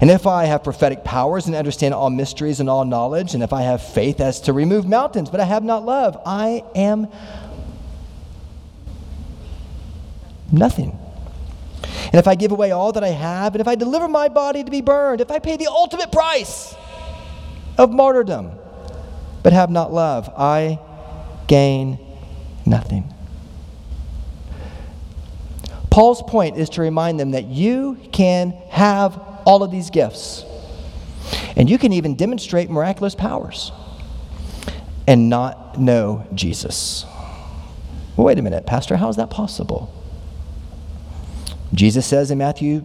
And 0.00 0.10
if 0.10 0.28
I 0.28 0.44
have 0.44 0.62
prophetic 0.62 1.02
powers 1.02 1.46
and 1.46 1.56
understand 1.56 1.92
all 1.92 2.08
mysteries 2.08 2.60
and 2.60 2.70
all 2.70 2.84
knowledge, 2.84 3.34
and 3.34 3.42
if 3.42 3.52
I 3.52 3.62
have 3.62 3.82
faith 3.82 4.20
as 4.20 4.40
to 4.42 4.52
remove 4.52 4.86
mountains, 4.86 5.28
but 5.28 5.40
I 5.40 5.44
have 5.44 5.64
not 5.64 5.84
love, 5.84 6.16
I 6.24 6.62
am 6.76 7.08
nothing. 10.52 10.96
And 11.82 12.14
if 12.14 12.28
I 12.28 12.36
give 12.36 12.52
away 12.52 12.70
all 12.70 12.92
that 12.92 13.02
I 13.02 13.08
have, 13.08 13.54
and 13.54 13.60
if 13.60 13.66
I 13.66 13.74
deliver 13.74 14.06
my 14.06 14.28
body 14.28 14.62
to 14.62 14.70
be 14.70 14.80
burned, 14.80 15.20
if 15.20 15.30
I 15.32 15.40
pay 15.40 15.56
the 15.56 15.66
ultimate 15.66 16.12
price, 16.12 16.74
of 17.80 17.90
martyrdom, 17.90 18.52
but 19.42 19.54
have 19.54 19.70
not 19.70 19.90
love, 19.90 20.30
I 20.36 20.78
gain 21.46 21.98
nothing. 22.66 23.10
Paul's 25.88 26.22
point 26.22 26.58
is 26.58 26.68
to 26.70 26.82
remind 26.82 27.18
them 27.18 27.30
that 27.30 27.46
you 27.46 27.98
can 28.12 28.50
have 28.68 29.18
all 29.46 29.62
of 29.62 29.70
these 29.70 29.88
gifts, 29.88 30.44
and 31.56 31.70
you 31.70 31.78
can 31.78 31.94
even 31.94 32.16
demonstrate 32.16 32.68
miraculous 32.68 33.14
powers 33.14 33.72
and 35.06 35.30
not 35.30 35.80
know 35.80 36.26
Jesus. 36.34 37.06
Well, 38.14 38.26
wait 38.26 38.38
a 38.38 38.42
minute, 38.42 38.66
Pastor, 38.66 38.98
how 38.98 39.08
is 39.08 39.16
that 39.16 39.30
possible? 39.30 39.90
Jesus 41.72 42.04
says 42.04 42.30
in 42.30 42.36
Matthew 42.36 42.84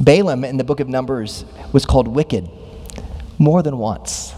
Balaam 0.00 0.44
in 0.44 0.56
the 0.56 0.64
book 0.64 0.80
of 0.80 0.88
Numbers 0.88 1.44
was 1.72 1.86
called 1.86 2.08
wicked 2.08 2.48
more 3.38 3.62
than 3.62 3.78
once. 3.78 4.34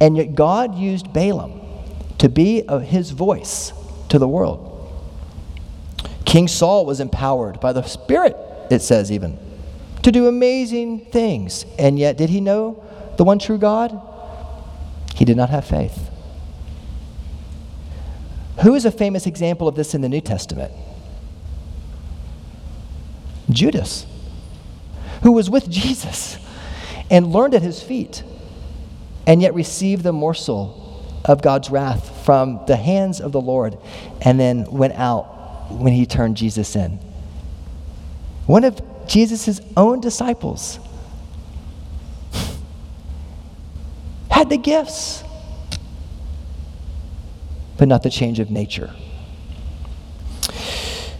And 0.00 0.16
yet 0.16 0.34
God 0.34 0.74
used 0.74 1.12
Balaam 1.12 1.60
to 2.18 2.28
be 2.28 2.62
his 2.84 3.10
voice 3.10 3.72
to 4.08 4.18
the 4.18 4.28
world. 4.28 4.68
King 6.24 6.48
Saul 6.48 6.86
was 6.86 7.00
empowered 7.00 7.60
by 7.60 7.72
the 7.72 7.82
Spirit, 7.82 8.36
it 8.70 8.80
says 8.80 9.10
even, 9.10 9.38
to 10.02 10.12
do 10.12 10.28
amazing 10.28 11.06
things. 11.06 11.66
And 11.78 11.98
yet, 11.98 12.16
did 12.16 12.30
he 12.30 12.40
know 12.40 12.82
the 13.16 13.24
one 13.24 13.38
true 13.38 13.58
God? 13.58 14.00
He 15.14 15.24
did 15.24 15.36
not 15.36 15.50
have 15.50 15.66
faith. 15.66 16.10
Who 18.62 18.74
is 18.74 18.84
a 18.84 18.90
famous 18.92 19.26
example 19.26 19.66
of 19.66 19.74
this 19.74 19.94
in 19.94 20.00
the 20.00 20.08
New 20.08 20.20
Testament? 20.20 20.72
Judas 23.50 24.06
who 25.22 25.32
was 25.32 25.48
with 25.48 25.70
Jesus 25.70 26.36
and 27.10 27.32
learned 27.32 27.54
at 27.54 27.62
his 27.62 27.82
feet, 27.82 28.22
and 29.26 29.40
yet 29.40 29.54
received 29.54 30.02
the 30.02 30.12
morsel 30.12 30.78
of 31.24 31.40
God's 31.42 31.70
wrath 31.70 32.24
from 32.24 32.60
the 32.66 32.76
hands 32.76 33.20
of 33.20 33.32
the 33.32 33.40
Lord, 33.40 33.78
and 34.20 34.38
then 34.38 34.64
went 34.70 34.94
out 34.94 35.70
when 35.70 35.92
he 35.92 36.06
turned 36.06 36.36
Jesus 36.36 36.74
in. 36.74 36.98
One 38.46 38.64
of 38.64 38.80
Jesus' 39.06 39.60
own 39.76 40.00
disciples 40.00 40.80
had 44.30 44.48
the 44.50 44.56
gifts, 44.56 45.22
but 47.76 47.86
not 47.86 48.02
the 48.02 48.10
change 48.10 48.40
of 48.40 48.50
nature. 48.50 48.92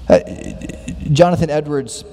Uh, 0.09 0.18
Jonathan 1.12 1.50
Edwards 1.50 2.04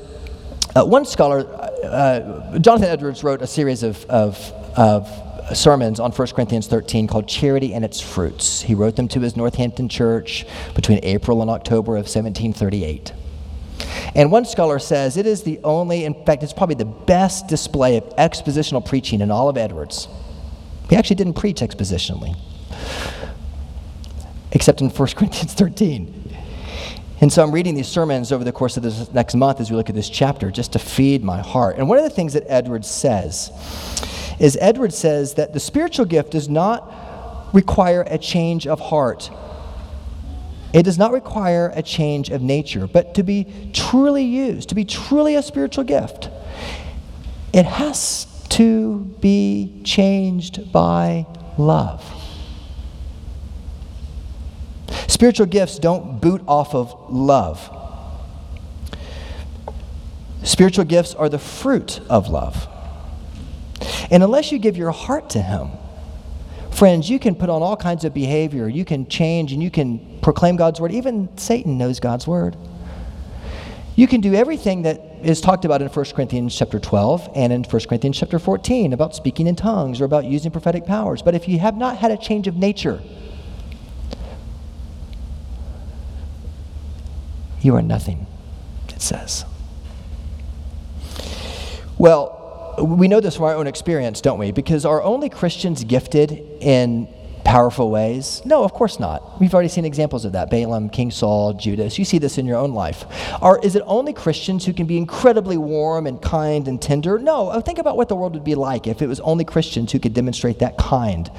uh, 0.76 0.86
one 0.86 1.06
scholar, 1.06 1.69
uh, 1.84 2.60
Jonathan 2.60 2.90
Edwards, 2.90 3.24
wrote 3.24 3.42
a 3.42 3.48
series 3.48 3.84
of, 3.84 4.06
of, 4.06 4.38
of 4.76 5.58
sermons 5.58 6.00
on 6.00 6.12
1 6.12 6.28
Corinthians 6.30 6.68
13 6.68 7.08
called 7.08 7.28
Charity 7.28 7.74
and 7.74 7.84
Its 7.84 8.00
Fruits. 8.00 8.62
He 8.62 8.76
wrote 8.76 8.96
them 8.96 9.08
to 9.10 9.20
his 9.20 9.36
Northampton 9.36 9.90
church 9.90 10.46
between 10.76 11.00
April 11.04 11.42
and 11.42 11.50
October 11.50 11.94
of 11.94 12.06
1738. 12.06 13.14
And 14.16 14.32
one 14.32 14.46
scholar 14.46 14.80
says 14.80 15.18
it 15.18 15.26
is 15.26 15.44
the 15.44 15.60
only, 15.64 16.06
in 16.06 16.14
fact, 16.26 16.44
it's 16.44 16.54
probably 16.54 16.76
the 16.76 16.86
best 16.86 17.48
display 17.48 17.98
of 17.98 18.04
expositional 18.18 18.86
preaching 18.86 19.22
in 19.22 19.32
all 19.32 19.50
of 19.50 19.58
Edwards. 19.58 20.08
He 20.90 20.96
actually 20.96 21.18
didn't 21.18 21.36
preach 21.36 21.62
expositionally, 21.62 22.36
except 24.52 24.82
in 24.82 24.90
1 24.90 25.08
Corinthians 25.16 25.54
13. 25.54 26.19
And 27.22 27.32
so 27.32 27.44
I'm 27.44 27.52
reading 27.52 27.76
these 27.76 27.88
sermons 27.88 28.32
over 28.32 28.46
the 28.46 28.52
course 28.52 28.78
of 28.78 28.84
this 28.84 29.12
next 29.14 29.36
month 29.36 29.60
as 29.60 29.70
we 29.70 29.76
look 29.76 29.90
at 29.90 29.96
this 29.96 30.10
chapter 30.10 30.52
just 30.52 30.74
to 30.74 30.80
feed 30.80 31.24
my 31.24 31.40
heart. 31.42 31.78
And 31.78 31.90
one 31.90 31.98
of 31.98 32.04
the 32.06 32.10
things 32.10 32.34
that 32.34 32.44
Edwards 32.48 32.90
says 32.90 33.52
is 34.40 34.58
Edwards 34.62 34.98
says 34.98 35.34
that 35.34 35.54
the 35.54 35.60
spiritual 35.60 36.06
gift 36.06 36.32
does 36.32 36.48
not 36.48 37.54
require 37.54 38.04
a 38.08 38.18
change 38.18 38.68
of 38.68 38.80
heart. 38.80 39.30
It 40.72 40.84
does 40.84 40.98
not 40.98 41.12
require 41.12 41.74
a 41.76 41.82
change 41.82 42.30
of 42.30 42.42
nature, 42.42 42.88
but 42.88 43.16
to 43.16 43.24
be 43.24 43.72
truly 43.74 44.24
used, 44.24 44.70
to 44.70 44.76
be 44.76 44.86
truly 44.86 45.36
a 45.36 45.42
spiritual 45.42 45.84
gift, 45.84 46.30
it 47.52 47.66
has 47.66 48.28
to 48.50 49.00
be 49.20 49.82
changed 49.84 50.72
by 50.72 51.26
love. 51.58 52.19
Spiritual 55.10 55.48
gifts 55.48 55.80
don't 55.80 56.22
boot 56.22 56.44
off 56.48 56.76
of 56.76 56.94
love. 57.10 57.76
Spiritual 60.44 60.86
gifts 60.86 61.16
are 61.16 61.30
the 61.30 61.40
fruit 61.40 62.00
of 62.12 62.30
love. 62.30 62.68
And 64.12 64.22
unless 64.22 64.52
you 64.52 64.60
give 64.60 64.78
your 64.78 64.92
heart 64.92 65.32
to 65.32 65.42
Him, 65.42 65.72
friends, 66.70 67.10
you 67.10 67.18
can 67.18 67.34
put 67.34 67.50
on 67.50 67.64
all 67.64 67.76
kinds 67.76 68.06
of 68.06 68.14
behavior. 68.14 68.70
You 68.70 68.86
can 68.86 69.08
change 69.08 69.52
and 69.52 69.64
you 69.64 69.72
can 69.72 70.20
proclaim 70.22 70.58
God's 70.58 70.80
word. 70.80 70.92
Even 70.92 71.36
Satan 71.40 71.80
knows 71.80 72.00
God's 72.00 72.28
word. 72.28 72.56
You 73.96 74.08
can 74.08 74.22
do 74.22 74.36
everything 74.36 74.84
that 74.84 75.02
is 75.24 75.42
talked 75.42 75.66
about 75.66 75.82
in 75.82 75.88
1 75.88 76.06
Corinthians 76.14 76.56
chapter 76.56 76.80
12 76.80 77.32
and 77.36 77.52
in 77.52 77.64
1 77.64 77.82
Corinthians 77.90 78.18
chapter 78.18 78.38
14 78.38 78.94
about 78.94 79.16
speaking 79.16 79.48
in 79.48 79.56
tongues 79.56 80.02
or 80.02 80.06
about 80.06 80.26
using 80.26 80.52
prophetic 80.52 80.86
powers. 80.86 81.24
But 81.24 81.34
if 81.34 81.48
you 81.48 81.58
have 81.58 81.76
not 81.76 81.98
had 81.98 82.12
a 82.12 82.18
change 82.18 82.48
of 82.48 82.56
nature, 82.56 83.02
You 87.62 87.76
are 87.76 87.82
nothing, 87.82 88.26
it 88.90 89.02
says. 89.02 89.46
Well, 91.98 92.76
we 92.82 93.08
know 93.08 93.20
this 93.20 93.36
from 93.36 93.46
our 93.46 93.56
own 93.56 93.68
experience, 93.68 94.22
don't 94.22 94.40
we? 94.40 94.52
Because 94.52 94.86
are 94.86 95.04
only 95.04 95.30
Christians 95.30 95.84
gifted 95.84 96.32
in 96.62 97.08
powerful 97.44 97.90
ways? 97.90 98.42
No, 98.46 98.64
of 98.64 98.74
course 98.74 99.00
not. 99.00 99.40
We've 99.42 99.54
already 99.54 99.70
seen 99.70 99.84
examples 99.84 100.24
of 100.24 100.34
that 100.34 100.50
Balaam, 100.50 100.90
King 100.90 101.12
Saul, 101.12 101.54
Judas. 101.54 101.98
You 101.98 102.06
see 102.06 102.20
this 102.20 102.38
in 102.38 102.46
your 102.46 102.58
own 102.58 102.74
life. 102.74 103.06
Or 103.42 103.64
is 103.66 103.76
it 103.76 103.84
only 103.86 104.14
Christians 104.14 104.66
who 104.66 104.72
can 104.72 104.86
be 104.86 104.98
incredibly 104.98 105.58
warm 105.58 106.08
and 106.08 106.22
kind 106.22 106.68
and 106.68 106.82
tender? 106.82 107.20
No, 107.20 107.50
uh, 107.50 107.60
think 107.60 107.80
about 107.80 107.98
what 107.98 108.08
the 108.08 108.16
world 108.16 108.34
would 108.34 108.44
be 108.44 108.56
like 108.56 108.88
if 108.88 109.02
it 109.02 109.08
was 109.08 109.20
only 109.22 109.44
Christians 109.44 109.92
who 109.92 110.00
could 110.00 110.14
demonstrate 110.14 110.60
that 110.60 110.78
kind 110.78 111.30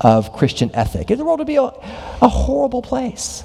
of 0.00 0.32
Christian 0.32 0.70
ethic. 0.74 1.08
The 1.08 1.24
world 1.24 1.40
would 1.40 1.46
be 1.46 1.56
a, 1.56 1.62
a 1.62 2.28
horrible 2.28 2.82
place. 2.82 3.42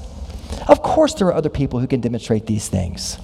Of 0.67 0.81
course, 0.81 1.13
there 1.13 1.27
are 1.27 1.33
other 1.33 1.49
people 1.49 1.79
who 1.79 1.87
can 1.87 2.01
demonstrate 2.01 2.45
these 2.45 2.67
things. 2.67 3.17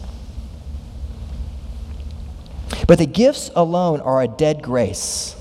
But 2.88 3.00
the 3.00 3.05
gifts 3.05 3.50
alone 3.55 4.01
are 4.01 4.22
a 4.22 4.27
dead 4.27 4.62
grace. 4.62 5.36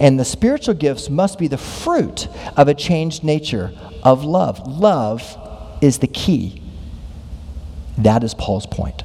And 0.00 0.18
the 0.18 0.24
spiritual 0.24 0.74
gifts 0.74 1.08
must 1.08 1.38
be 1.38 1.46
the 1.46 1.58
fruit 1.58 2.28
of 2.56 2.68
a 2.68 2.74
changed 2.74 3.22
nature 3.22 3.72
of 4.02 4.24
love. 4.24 4.66
Love 4.66 5.36
is 5.80 5.98
the 5.98 6.06
key. 6.06 6.62
That 7.98 8.24
is 8.24 8.34
Paul's 8.34 8.66
point. 8.66 9.02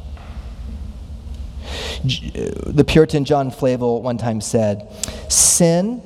Uh, 2.03 2.71
the 2.71 2.83
Puritan 2.87 3.25
John 3.25 3.49
Flavel 3.49 4.01
one 4.01 4.17
time 4.17 4.41
said, 4.41 4.87
Sin, 5.29 6.01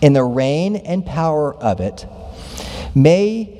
in 0.00 0.12
the 0.12 0.22
reign 0.22 0.76
and 0.76 1.04
power 1.04 1.54
of 1.54 1.80
it, 1.80 2.06
may 2.94 3.57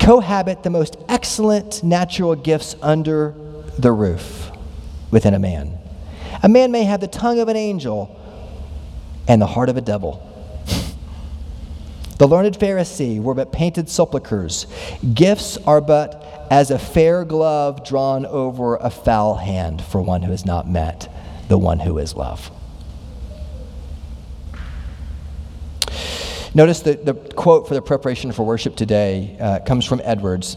cohabit 0.00 0.62
the 0.62 0.70
most 0.70 0.96
excellent 1.08 1.84
natural 1.84 2.34
gifts 2.34 2.74
under 2.82 3.34
the 3.78 3.92
roof 3.92 4.50
within 5.10 5.34
a 5.34 5.38
man. 5.38 5.78
A 6.42 6.48
man 6.48 6.72
may 6.72 6.84
have 6.84 7.00
the 7.00 7.06
tongue 7.06 7.38
of 7.38 7.48
an 7.48 7.56
angel 7.56 8.16
and 9.28 9.40
the 9.40 9.46
heart 9.46 9.68
of 9.68 9.76
a 9.76 9.80
devil. 9.80 10.26
the 12.18 12.26
learned 12.26 12.58
Pharisee 12.58 13.22
were 13.22 13.34
but 13.34 13.52
painted 13.52 13.88
sepulchres. 13.88 14.66
Gifts 15.14 15.56
are 15.58 15.80
but 15.80 16.46
as 16.50 16.70
a 16.70 16.78
fair 16.78 17.24
glove 17.24 17.84
drawn 17.84 18.26
over 18.26 18.76
a 18.76 18.90
foul 18.90 19.36
hand 19.36 19.82
for 19.82 20.00
one 20.00 20.22
who 20.22 20.30
has 20.30 20.44
not 20.44 20.68
met 20.68 21.08
the 21.48 21.58
one 21.58 21.80
who 21.80 21.98
is 21.98 22.14
love. 22.16 22.50
Notice 26.52 26.80
that 26.80 27.04
the 27.06 27.14
quote 27.14 27.68
for 27.68 27.74
the 27.74 27.82
preparation 27.82 28.32
for 28.32 28.44
worship 28.44 28.74
today 28.74 29.36
uh, 29.40 29.60
comes 29.60 29.84
from 29.84 30.00
Edwards. 30.02 30.56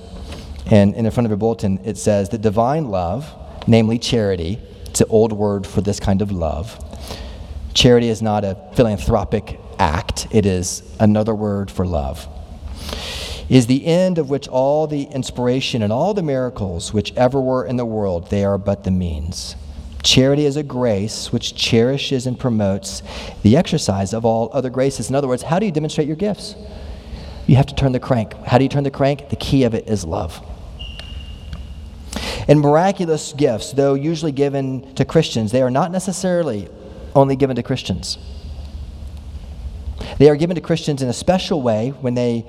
And 0.65 0.95
in 0.95 1.03
the 1.03 1.11
front 1.11 1.25
of 1.25 1.29
your 1.29 1.37
bulletin, 1.37 1.79
it 1.85 1.97
says 1.97 2.29
that 2.29 2.41
divine 2.41 2.89
love, 2.89 3.31
namely 3.67 3.99
charity, 3.99 4.59
it's 4.85 5.01
an 5.01 5.07
old 5.11 5.33
word 5.33 5.67
for 5.67 5.81
this 5.81 5.99
kind 5.99 6.23
of 6.23 6.31
love. 6.31 6.79
Charity 7.75 8.09
is 8.09 8.23
not 8.23 8.43
a 8.43 8.57
philanthropic 8.73 9.59
act, 9.77 10.27
it 10.31 10.47
is 10.47 10.81
another 10.99 11.35
word 11.35 11.69
for 11.69 11.85
love. 11.85 12.27
Is 13.47 13.67
the 13.67 13.85
end 13.85 14.17
of 14.17 14.31
which 14.31 14.47
all 14.47 14.87
the 14.87 15.03
inspiration 15.03 15.83
and 15.83 15.93
all 15.93 16.15
the 16.15 16.23
miracles 16.23 16.91
which 16.91 17.13
ever 17.15 17.39
were 17.39 17.65
in 17.65 17.77
the 17.77 17.85
world, 17.85 18.31
they 18.31 18.43
are 18.43 18.57
but 18.57 18.83
the 18.83 18.91
means. 18.91 19.55
Charity 20.03 20.45
is 20.45 20.57
a 20.57 20.63
grace 20.63 21.31
which 21.31 21.55
cherishes 21.55 22.27
and 22.27 22.37
promotes 22.37 23.01
the 23.41 23.55
exercise 23.55 24.13
of 24.13 24.25
all 24.25 24.49
other 24.51 24.69
graces. 24.69 25.09
In 25.09 25.15
other 25.15 25.29
words, 25.29 25.43
how 25.43 25.59
do 25.59 25.65
you 25.65 25.71
demonstrate 25.71 26.07
your 26.07 26.17
gifts? 26.17 26.55
You 27.47 27.55
have 27.55 27.65
to 27.67 27.75
turn 27.75 27.93
the 27.93 27.99
crank. 27.99 28.33
How 28.45 28.57
do 28.57 28.65
you 28.65 28.69
turn 28.69 28.83
the 28.83 28.91
crank? 28.91 29.29
The 29.29 29.37
key 29.37 29.63
of 29.63 29.73
it 29.73 29.87
is 29.87 30.03
love. 30.03 30.41
And 32.47 32.59
miraculous 32.59 33.31
gifts, 33.31 33.71
though 33.71 33.93
usually 33.93 34.33
given 34.33 34.93
to 34.95 35.05
Christians, 35.05 35.51
they 35.53 35.61
are 35.61 35.71
not 35.71 35.91
necessarily 35.91 36.67
only 37.15 37.37
given 37.37 37.55
to 37.55 37.63
Christians. 37.63 38.17
They 40.17 40.29
are 40.29 40.35
given 40.35 40.55
to 40.55 40.61
Christians 40.61 41.01
in 41.01 41.07
a 41.07 41.13
special 41.13 41.61
way 41.61 41.89
when 42.01 42.13
they 42.13 42.45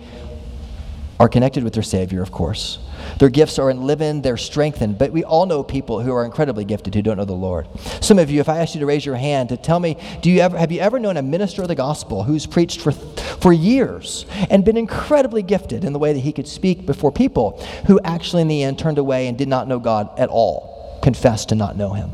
are 1.20 1.28
connected 1.28 1.62
with 1.62 1.74
their 1.74 1.82
Savior, 1.82 2.22
of 2.22 2.32
course. 2.32 2.78
Their 3.18 3.28
gifts 3.28 3.58
are 3.58 3.70
enlivened, 3.70 4.22
they're 4.22 4.36
strengthened. 4.36 4.98
But 4.98 5.12
we 5.12 5.22
all 5.22 5.46
know 5.46 5.62
people 5.62 6.00
who 6.00 6.12
are 6.12 6.24
incredibly 6.24 6.64
gifted 6.64 6.94
who 6.94 7.02
don't 7.02 7.16
know 7.16 7.24
the 7.24 7.32
Lord. 7.32 7.68
Some 8.00 8.18
of 8.18 8.30
you, 8.30 8.40
if 8.40 8.48
I 8.48 8.58
asked 8.58 8.74
you 8.74 8.80
to 8.80 8.86
raise 8.86 9.06
your 9.06 9.14
hand 9.16 9.50
to 9.50 9.56
tell 9.56 9.78
me, 9.78 9.96
do 10.22 10.30
you 10.30 10.40
ever, 10.40 10.58
have 10.58 10.72
you 10.72 10.80
ever 10.80 10.98
known 10.98 11.16
a 11.16 11.22
minister 11.22 11.62
of 11.62 11.68
the 11.68 11.74
gospel 11.74 12.24
who's 12.24 12.46
preached 12.46 12.80
for, 12.80 12.92
for 12.92 13.52
years 13.52 14.26
and 14.50 14.64
been 14.64 14.76
incredibly 14.76 15.42
gifted 15.42 15.84
in 15.84 15.92
the 15.92 15.98
way 15.98 16.12
that 16.12 16.20
he 16.20 16.32
could 16.32 16.48
speak 16.48 16.86
before 16.86 17.12
people 17.12 17.62
who 17.86 18.00
actually 18.04 18.42
in 18.42 18.48
the 18.48 18.62
end 18.62 18.78
turned 18.78 18.98
away 18.98 19.28
and 19.28 19.38
did 19.38 19.48
not 19.48 19.68
know 19.68 19.78
God 19.78 20.10
at 20.18 20.28
all, 20.28 20.98
confessed 21.02 21.50
to 21.50 21.54
not 21.54 21.76
know 21.76 21.92
him? 21.92 22.10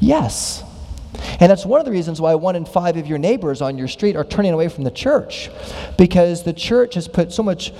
Yes. 0.00 0.62
And 1.40 1.50
that's 1.50 1.66
one 1.66 1.80
of 1.80 1.86
the 1.86 1.92
reasons 1.92 2.20
why 2.20 2.34
one 2.34 2.56
in 2.56 2.64
five 2.64 2.96
of 2.96 3.06
your 3.06 3.18
neighbors 3.18 3.60
on 3.62 3.78
your 3.78 3.88
street 3.88 4.16
are 4.16 4.24
turning 4.24 4.52
away 4.52 4.68
from 4.68 4.84
the 4.84 4.90
church. 4.90 5.50
Because 5.98 6.42
the 6.42 6.52
church 6.52 6.94
has 6.94 7.08
put 7.08 7.32
so 7.32 7.42
much 7.42 7.72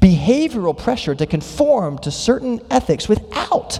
behavioral 0.00 0.76
pressure 0.76 1.14
to 1.14 1.26
conform 1.26 1.98
to 1.98 2.10
certain 2.10 2.60
ethics 2.70 3.08
without 3.08 3.78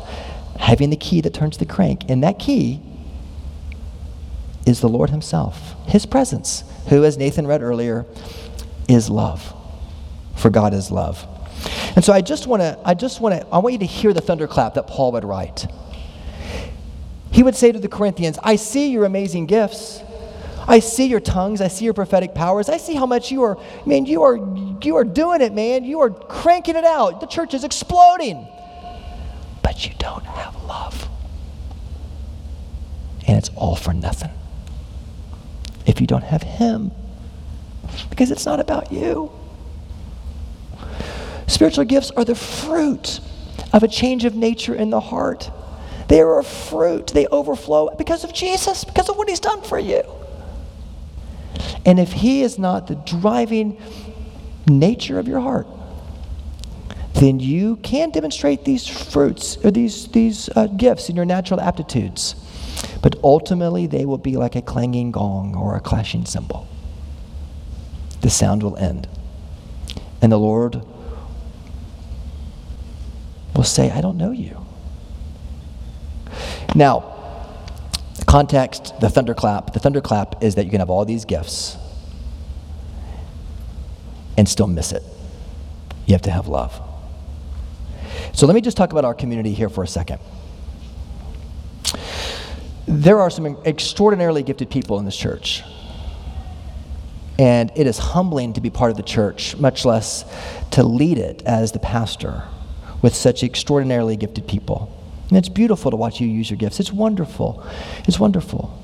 having 0.59 0.91
the 0.91 0.97
key 0.97 1.21
that 1.21 1.35
turns 1.35 1.59
the 1.59 1.67
crank. 1.67 2.09
And 2.09 2.23
that 2.23 2.39
key 2.39 2.81
is 4.67 4.81
the 4.81 4.89
Lord 4.89 5.11
Himself, 5.11 5.75
His 5.87 6.07
presence, 6.07 6.63
who, 6.89 7.05
as 7.05 7.19
Nathan 7.19 7.47
read 7.47 7.63
earlier, 7.63 8.07
is 8.89 9.11
love. 9.11 9.55
For 10.37 10.51
God 10.51 10.73
is 10.73 10.91
love. 10.91 11.27
And 11.95 12.05
so 12.05 12.13
I 12.13 12.21
just 12.21 12.47
want 12.47 12.63
to, 12.63 12.79
I 12.85 12.95
just 12.95 13.21
want 13.21 13.41
to, 13.41 13.47
I 13.49 13.59
want 13.59 13.73
you 13.75 13.79
to 13.81 13.87
hear 13.87 14.13
the 14.13 14.21
thunderclap 14.21 14.75
that 14.75 14.87
Paul 14.87 15.13
would 15.13 15.25
write. 15.25 15.67
He 17.33 17.43
would 17.43 17.57
say 17.57 17.73
to 17.73 17.79
the 17.79 17.89
Corinthians, 17.89 18.39
I 18.43 18.57
see 18.57 18.91
your 18.91 19.05
amazing 19.05 19.47
gifts. 19.47 20.03
I 20.69 20.79
see 20.79 21.07
your 21.07 21.19
tongues. 21.19 21.61
I 21.61 21.69
see 21.69 21.87
your 21.87 21.95
prophetic 21.95 22.35
powers. 22.35 22.69
I 22.69 22.77
see 22.77 22.95
how 22.95 23.07
much 23.07 23.33
you 23.33 23.43
are, 23.43 23.59
man, 23.87 24.07
you 24.07 24.23
are, 24.23 24.37
you 24.83 24.97
are 24.97 25.05
doing 25.05 25.41
it, 25.41 25.53
man. 25.53 25.85
You 25.85 26.01
are 26.01 26.11
cranking 26.11 26.77
it 26.77 26.85
out. 26.85 27.21
The 27.21 27.27
church 27.27 27.55
is 27.55 27.65
exploding. 27.65 28.47
But 29.63 29.87
you 29.87 29.95
don't 29.99 30.25
have 30.25 30.63
love. 30.65 31.09
And 33.27 33.39
it's 33.39 33.51
all 33.57 33.77
for 33.77 33.95
nothing. 33.95 34.31
If 35.87 36.01
you 36.01 36.07
don't 36.07 36.25
have 36.25 36.43
Him, 36.43 36.93
because 38.11 38.31
it's 38.31 38.47
not 38.47 38.61
about 38.61 38.93
you. 38.93 39.33
Spiritual 41.47 41.85
gifts 41.85 42.11
are 42.13 42.25
the 42.25 42.35
fruit 42.35 43.21
of 43.73 43.83
a 43.83 43.89
change 43.89 44.25
of 44.25 44.35
nature 44.35 44.75
in 44.75 44.91
the 44.91 45.01
heart. 45.01 45.51
They 46.13 46.21
are 46.21 46.43
fruit. 46.43 47.07
They 47.07 47.27
overflow 47.29 47.89
because 47.97 48.23
of 48.23 48.35
Jesus, 48.35 48.85
because 48.85 49.09
of 49.09 49.17
what 49.17 49.31
He's 49.31 49.41
done 49.41 49.63
for 49.63 49.79
you. 49.79 50.03
And 51.87 51.99
if 51.99 52.13
He 52.13 52.43
is 52.43 52.59
not 52.59 52.87
the 52.87 52.97
driving 52.97 53.81
nature 54.67 55.19
of 55.19 55.27
your 55.27 55.41
heart, 55.41 55.67
then 57.15 57.41
you 57.41 57.77
can 57.77 58.11
demonstrate 58.11 58.67
these 58.67 58.87
fruits 58.87 59.57
or 59.65 59.71
these, 59.71 60.07
these 60.09 60.51
uh, 60.55 60.67
gifts 60.67 61.09
in 61.09 61.17
your 61.17 61.25
natural 61.25 61.63
aptitudes. 61.63 62.35
But 63.01 63.17
ultimately, 63.25 63.87
they 63.87 64.05
will 64.05 64.19
be 64.19 64.37
like 64.37 64.55
a 64.55 64.61
clanging 64.61 65.13
gong 65.13 65.57
or 65.57 65.77
a 65.77 65.81
clashing 65.81 66.27
cymbal. 66.27 66.69
The 68.21 68.29
sound 68.29 68.63
will 68.63 68.77
end. 68.77 69.09
And 70.21 70.31
the 70.31 70.39
Lord 70.39 70.83
will 73.57 73.65
say, 73.65 73.91
I 73.91 74.03
don't 74.03 74.19
know 74.19 74.31
you. 74.31 74.62
Now, 76.75 77.13
Context, 78.33 78.99
the 78.99 79.11
thunderclap. 79.11 79.75
The 79.75 79.79
thunderclap 79.79 80.43
is 80.43 80.55
that 80.55 80.65
you 80.65 80.71
can 80.71 80.81
have 80.81 80.89
all 80.89 81.05
these 81.05 81.27
gifts 81.27 81.77
and 84.39 84.49
still 84.49 84.67
miss 84.67 84.93
it. 84.93 85.03
You 86.07 86.15
have 86.15 86.23
to 86.23 86.31
have 86.31 86.49
love. 86.49 86.81
So 88.33 88.47
let 88.47 88.55
me 88.55 88.63
just 88.63 88.77
talk 88.77 88.91
about 88.91 89.05
our 89.05 89.13
community 89.13 89.53
here 89.53 89.69
for 89.69 89.85
a 89.85 89.87
second. 89.87 90.19
There 92.87 93.21
are 93.21 93.29
some 93.29 93.59
extraordinarily 93.67 94.43
gifted 94.43 94.71
people 94.71 94.99
in 94.99 95.05
this 95.05 95.17
church. 95.17 95.63
And 97.39 97.71
it 97.77 97.87
is 97.87 97.99
humbling 97.99 98.55
to 98.55 98.63
be 98.63 98.71
part 98.71 98.91
of 98.91 98.97
the 98.97 99.03
church, 99.03 99.57
much 99.57 99.85
less 99.85 100.25
to 100.71 100.83
lead 100.83 101.19
it 101.19 101.43
as 101.45 101.73
the 101.73 101.79
pastor 101.79 102.45
with 103.03 103.15
such 103.15 103.43
extraordinarily 103.43 104.17
gifted 104.17 104.47
people. 104.49 105.02
And 105.33 105.39
it's 105.39 105.49
beautiful 105.49 105.91
to 105.91 105.97
watch 105.97 106.21
you 106.21 106.29
use 106.29 106.51
your 106.51 106.59
gifts. 106.59 106.79
It's 106.79 106.93
wonderful. 106.93 107.67
It's 108.07 108.21
wonderful. 108.21 108.79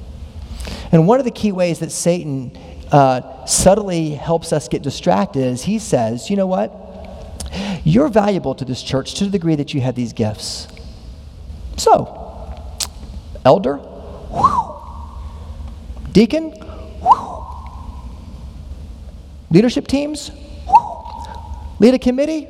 And 0.91 1.07
one 1.07 1.19
of 1.19 1.27
the 1.27 1.31
key 1.31 1.53
ways 1.53 1.81
that 1.81 1.93
Satan 1.93 2.57
uh, 2.91 3.45
subtly 3.45 4.13
helps 4.13 4.51
us 4.51 4.67
get 4.67 4.81
distracted 4.81 5.43
is 5.43 5.65
he 5.65 5.79
says, 5.79 6.31
you 6.31 6.37
know 6.37 6.47
what? 6.47 6.73
You're 7.85 8.09
valuable 8.09 8.55
to 8.55 8.65
this 8.65 8.83
church 8.83 9.13
to 9.17 9.25
the 9.25 9.31
degree 9.31 9.57
that 9.57 9.75
you 9.75 9.83
have 9.83 9.95
these 9.95 10.15
gifts. 10.15 10.69
So, 11.77 12.59
elder, 13.45 13.77
whew, 13.77 14.75
deacon, 16.13 16.53
whew, 17.03 17.45
leadership 19.51 19.87
teams, 19.87 20.31
whew, 20.67 21.05
lead 21.79 21.93
a 21.93 21.99
committee, 21.99 22.49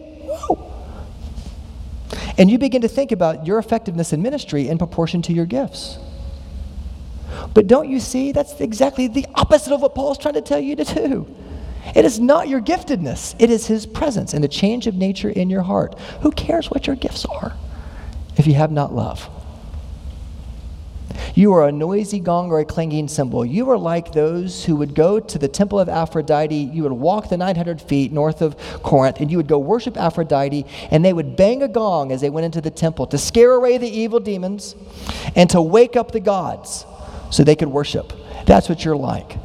and 2.38 2.48
you 2.50 2.56
begin 2.56 2.82
to 2.82 2.88
think 2.88 3.12
about 3.12 3.46
your 3.46 3.58
effectiveness 3.58 4.12
in 4.12 4.22
ministry 4.22 4.68
in 4.68 4.78
proportion 4.78 5.20
to 5.22 5.32
your 5.32 5.44
gifts. 5.44 5.98
But 7.52 7.66
don't 7.66 7.90
you 7.90 8.00
see? 8.00 8.32
That's 8.32 8.60
exactly 8.60 9.08
the 9.08 9.26
opposite 9.34 9.74
of 9.74 9.82
what 9.82 9.94
Paul's 9.94 10.18
trying 10.18 10.34
to 10.34 10.40
tell 10.40 10.60
you 10.60 10.76
to 10.76 10.84
do. 10.84 11.34
It 11.94 12.04
is 12.04 12.20
not 12.20 12.48
your 12.48 12.60
giftedness, 12.60 13.34
it 13.38 13.50
is 13.50 13.66
His 13.66 13.86
presence 13.86 14.34
and 14.34 14.42
the 14.42 14.48
change 14.48 14.86
of 14.86 14.94
nature 14.94 15.30
in 15.30 15.50
your 15.50 15.62
heart. 15.62 15.98
Who 16.22 16.30
cares 16.30 16.70
what 16.70 16.86
your 16.86 16.96
gifts 16.96 17.24
are 17.24 17.54
if 18.36 18.46
you 18.46 18.54
have 18.54 18.70
not 18.70 18.94
love? 18.94 19.28
You 21.38 21.52
are 21.52 21.68
a 21.68 21.70
noisy 21.70 22.18
gong 22.18 22.50
or 22.50 22.58
a 22.58 22.64
clanging 22.64 23.06
cymbal. 23.06 23.46
You 23.46 23.70
are 23.70 23.78
like 23.78 24.10
those 24.10 24.64
who 24.64 24.74
would 24.74 24.92
go 24.92 25.20
to 25.20 25.38
the 25.38 25.46
temple 25.46 25.78
of 25.78 25.88
Aphrodite. 25.88 26.52
You 26.52 26.82
would 26.82 26.90
walk 26.90 27.28
the 27.28 27.36
900 27.36 27.80
feet 27.80 28.10
north 28.10 28.42
of 28.42 28.56
Corinth, 28.82 29.20
and 29.20 29.30
you 29.30 29.36
would 29.36 29.46
go 29.46 29.56
worship 29.56 29.96
Aphrodite, 29.96 30.66
and 30.90 31.04
they 31.04 31.12
would 31.12 31.36
bang 31.36 31.62
a 31.62 31.68
gong 31.68 32.10
as 32.10 32.22
they 32.22 32.28
went 32.28 32.46
into 32.46 32.60
the 32.60 32.72
temple 32.72 33.06
to 33.06 33.18
scare 33.18 33.52
away 33.52 33.78
the 33.78 33.88
evil 33.88 34.18
demons 34.18 34.74
and 35.36 35.48
to 35.50 35.62
wake 35.62 35.94
up 35.94 36.10
the 36.10 36.18
gods 36.18 36.84
so 37.30 37.44
they 37.44 37.54
could 37.54 37.68
worship. 37.68 38.12
That's 38.44 38.68
what 38.68 38.84
you're 38.84 38.96
like. 38.96 39.36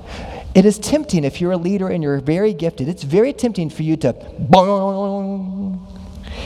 It 0.56 0.66
is 0.66 0.80
tempting 0.80 1.24
if 1.24 1.40
you're 1.40 1.52
a 1.52 1.58
leader 1.58 1.90
and 1.90 2.02
you're 2.02 2.20
very 2.22 2.56
gifted. 2.56 2.90
It's 2.90 3.04
very 3.04 3.34
tempting 3.34 3.70
for 3.70 3.84
you 3.84 3.98
to 3.98 4.14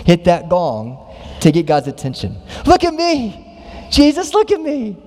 hit 0.06 0.26
that 0.26 0.50
gong 0.50 1.16
to 1.40 1.54
get 1.54 1.66
God's 1.66 1.88
attention. 1.88 2.36
Look 2.66 2.84
at 2.84 2.94
me. 2.94 3.46
Jesus, 3.90 4.34
look 4.34 4.52
at 4.52 4.60
me. 4.60 5.06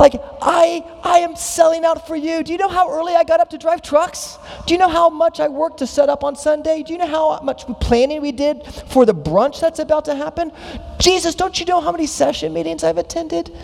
Like, 0.00 0.14
I, 0.40 0.82
I 1.04 1.18
am 1.18 1.36
selling 1.36 1.84
out 1.84 2.06
for 2.06 2.16
you. 2.16 2.42
Do 2.42 2.52
you 2.52 2.58
know 2.58 2.70
how 2.70 2.90
early 2.90 3.14
I 3.14 3.22
got 3.22 3.40
up 3.40 3.50
to 3.50 3.58
drive 3.58 3.82
trucks? 3.82 4.38
Do 4.66 4.72
you 4.72 4.78
know 4.78 4.88
how 4.88 5.10
much 5.10 5.40
I 5.40 5.48
worked 5.48 5.80
to 5.80 5.86
set 5.86 6.08
up 6.08 6.24
on 6.24 6.34
Sunday? 6.36 6.82
Do 6.82 6.94
you 6.94 6.98
know 6.98 7.06
how 7.06 7.38
much 7.42 7.66
planning 7.82 8.22
we 8.22 8.32
did 8.32 8.64
for 8.64 9.04
the 9.04 9.12
brunch 9.12 9.60
that's 9.60 9.78
about 9.78 10.06
to 10.06 10.14
happen? 10.14 10.52
Jesus, 10.98 11.34
don't 11.34 11.60
you 11.60 11.66
know 11.66 11.82
how 11.82 11.92
many 11.92 12.06
session 12.06 12.54
meetings 12.54 12.82
I've 12.82 12.96
attended? 12.96 13.54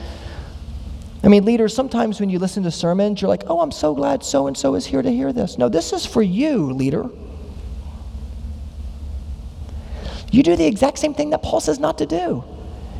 I 1.22 1.28
mean, 1.28 1.46
leaders, 1.46 1.74
sometimes 1.74 2.20
when 2.20 2.28
you 2.28 2.38
listen 2.38 2.62
to 2.64 2.70
sermons, 2.70 3.22
you're 3.22 3.30
like, 3.30 3.44
oh, 3.46 3.62
I'm 3.62 3.72
so 3.72 3.94
glad 3.94 4.22
so 4.22 4.46
and 4.46 4.54
so 4.54 4.74
is 4.74 4.84
here 4.84 5.00
to 5.00 5.10
hear 5.10 5.32
this. 5.32 5.56
No, 5.56 5.70
this 5.70 5.94
is 5.94 6.04
for 6.04 6.20
you, 6.20 6.70
leader. 6.70 7.08
You 10.30 10.42
do 10.42 10.54
the 10.54 10.66
exact 10.66 10.98
same 10.98 11.14
thing 11.14 11.30
that 11.30 11.42
Paul 11.42 11.60
says 11.60 11.78
not 11.78 11.96
to 11.96 12.04
do. 12.04 12.44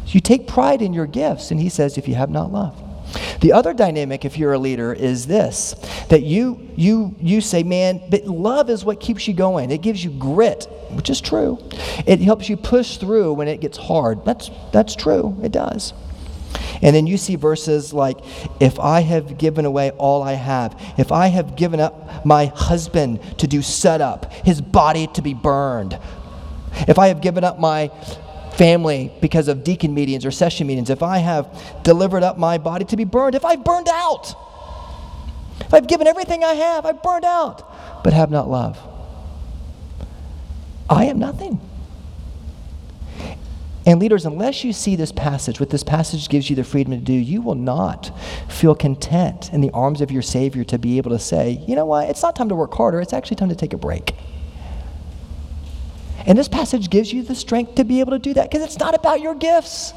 You 0.07 0.20
take 0.20 0.46
pride 0.46 0.81
in 0.81 0.94
your 0.94 1.07
gifts, 1.07 1.51
and 1.51 1.61
he 1.61 1.68
says, 1.68 1.99
if 1.99 2.09
you 2.09 2.14
have 2.14 2.31
not 2.31 2.51
love. 2.51 2.83
The 3.40 3.53
other 3.53 3.75
dynamic, 3.75 4.25
if 4.25 4.38
you're 4.38 4.53
a 4.53 4.59
leader, 4.59 4.92
is 4.92 5.27
this 5.27 5.75
that 6.09 6.22
you, 6.22 6.68
you, 6.77 7.14
you 7.20 7.40
say, 7.40 7.62
man, 7.62 8.01
but 8.11 8.25
love 8.25 8.70
is 8.70 8.85
what 8.85 9.01
keeps 9.01 9.27
you 9.27 9.35
going. 9.35 9.70
It 9.70 9.83
gives 9.83 10.03
you 10.05 10.11
grit, 10.11 10.66
which 10.90 11.11
is 11.11 11.20
true. 11.20 11.59
It 12.07 12.20
helps 12.20 12.49
you 12.49 12.57
push 12.57 12.96
through 12.96 13.35
when 13.35 13.49
it 13.49 13.61
gets 13.61 13.77
hard. 13.77 14.25
That's, 14.25 14.51
that's 14.72 14.94
true, 14.94 15.38
it 15.42 15.53
does. 15.53 15.92
And 16.83 16.94
then 16.94 17.07
you 17.07 17.16
see 17.16 17.37
verses 17.37 17.92
like, 17.92 18.18
if 18.61 18.79
I 18.79 19.01
have 19.01 19.38
given 19.38 19.64
away 19.64 19.90
all 19.92 20.22
I 20.22 20.35
have, 20.35 20.81
if 20.99 21.11
I 21.12 21.29
have 21.29 21.57
given 21.57 21.81
up 21.81 22.25
my 22.25 22.46
husband 22.46 23.20
to 23.38 23.46
do 23.46 23.62
setup, 23.62 24.33
his 24.33 24.61
body 24.61 25.07
to 25.09 25.22
be 25.22 25.35
burned, 25.35 25.99
if 26.87 26.99
I 26.99 27.09
have 27.09 27.20
given 27.20 27.44
up 27.44 27.59
my 27.59 27.90
family 28.57 29.12
because 29.21 29.49
of 29.49 29.64
deacon 29.64 29.95
meetings 29.95 30.25
or 30.25 30.31
session 30.31 30.66
meetings, 30.66 30.90
if 30.90 31.03
I 31.03 31.19
have 31.19 31.83
delivered 31.83 32.23
up 32.23 32.38
my 32.38 32.59
body 32.59 32.85
to 32.87 32.97
be 32.97 33.05
burned, 33.05 33.35
if 33.35 33.45
I've 33.45 33.64
burned 33.64 33.88
out, 33.88 34.35
if 35.61 35.73
I've 35.73 35.87
given 35.87 36.07
everything 36.07 36.45
I 36.45 36.55
have, 36.55 36.87
I've 36.87 37.03
burned 37.03 37.25
out, 37.25 38.03
but 38.03 38.12
have 38.12 38.31
not 38.31 38.49
love, 38.49 38.79
I 40.88 41.07
am 41.07 41.19
nothing. 41.19 41.61
And 43.87 44.01
leaders, 44.01 44.27
unless 44.27 44.64
you 44.64 44.73
see 44.73 44.97
this 44.97 45.12
passage, 45.12 45.61
what 45.61 45.71
this 45.71 45.85
passage 45.85 46.29
gives 46.29 46.51
you 46.51 46.57
the 46.57 46.64
freedom 46.64 46.92
to 46.92 46.99
do, 46.99 47.12
you 47.12 47.40
will 47.40 47.55
not 47.55 48.11
feel 48.49 48.75
content 48.75 49.53
in 49.53 49.61
the 49.61 49.71
arms 49.71 50.01
of 50.01 50.11
your 50.11 50.23
Savior 50.23 50.64
to 50.64 50.77
be 50.77 50.99
able 50.99 51.12
to 51.12 51.21
say, 51.21 51.64
you 51.69 51.77
know 51.77 51.87
what, 51.87 52.11
it's 52.11 52.21
not 52.21 52.35
time 52.35 52.49
to 52.49 52.57
work 52.57 52.75
harder, 52.75 53.01
it's 53.01 53.12
actually 53.12 53.37
time 53.37 53.49
to 53.49 53.55
take 53.55 53.73
a 53.73 53.79
break. 53.79 54.16
And 56.26 56.36
this 56.36 56.48
passage 56.48 56.90
gives 56.90 57.12
you 57.12 57.22
the 57.22 57.34
strength 57.34 57.76
to 57.76 57.84
be 57.84 58.00
able 58.00 58.12
to 58.12 58.18
do 58.18 58.34
that 58.34 58.50
because 58.50 58.64
it's 58.64 58.78
not 58.78 58.94
about 58.94 59.20
your 59.20 59.34
gifts. 59.34 59.92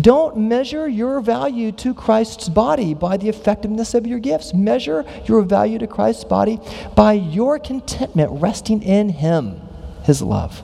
Don't 0.00 0.36
measure 0.36 0.88
your 0.88 1.20
value 1.20 1.70
to 1.72 1.92
Christ's 1.92 2.48
body 2.48 2.94
by 2.94 3.18
the 3.18 3.28
effectiveness 3.28 3.92
of 3.94 4.06
your 4.06 4.20
gifts. 4.20 4.54
Measure 4.54 5.04
your 5.26 5.42
value 5.42 5.78
to 5.78 5.86
Christ's 5.86 6.24
body 6.24 6.58
by 6.94 7.12
your 7.12 7.58
contentment 7.58 8.30
resting 8.40 8.82
in 8.82 9.10
Him, 9.10 9.60
His 10.04 10.22
love. 10.22 10.62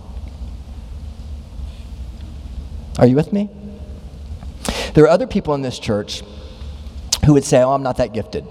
Are 2.99 3.07
you 3.07 3.17
with 3.17 3.33
me? 3.33 3.51
There 4.95 5.05
are 5.05 5.09
other 5.09 5.27
people 5.27 5.55
in 5.55 5.63
this 5.63 5.79
church 5.79 6.23
who 7.27 7.35
would 7.35 7.45
say, 7.45 7.63
Oh, 7.63 7.73
I'm 7.73 7.83
not 7.83 7.99
that 7.99 8.15
gifted. 8.15 8.47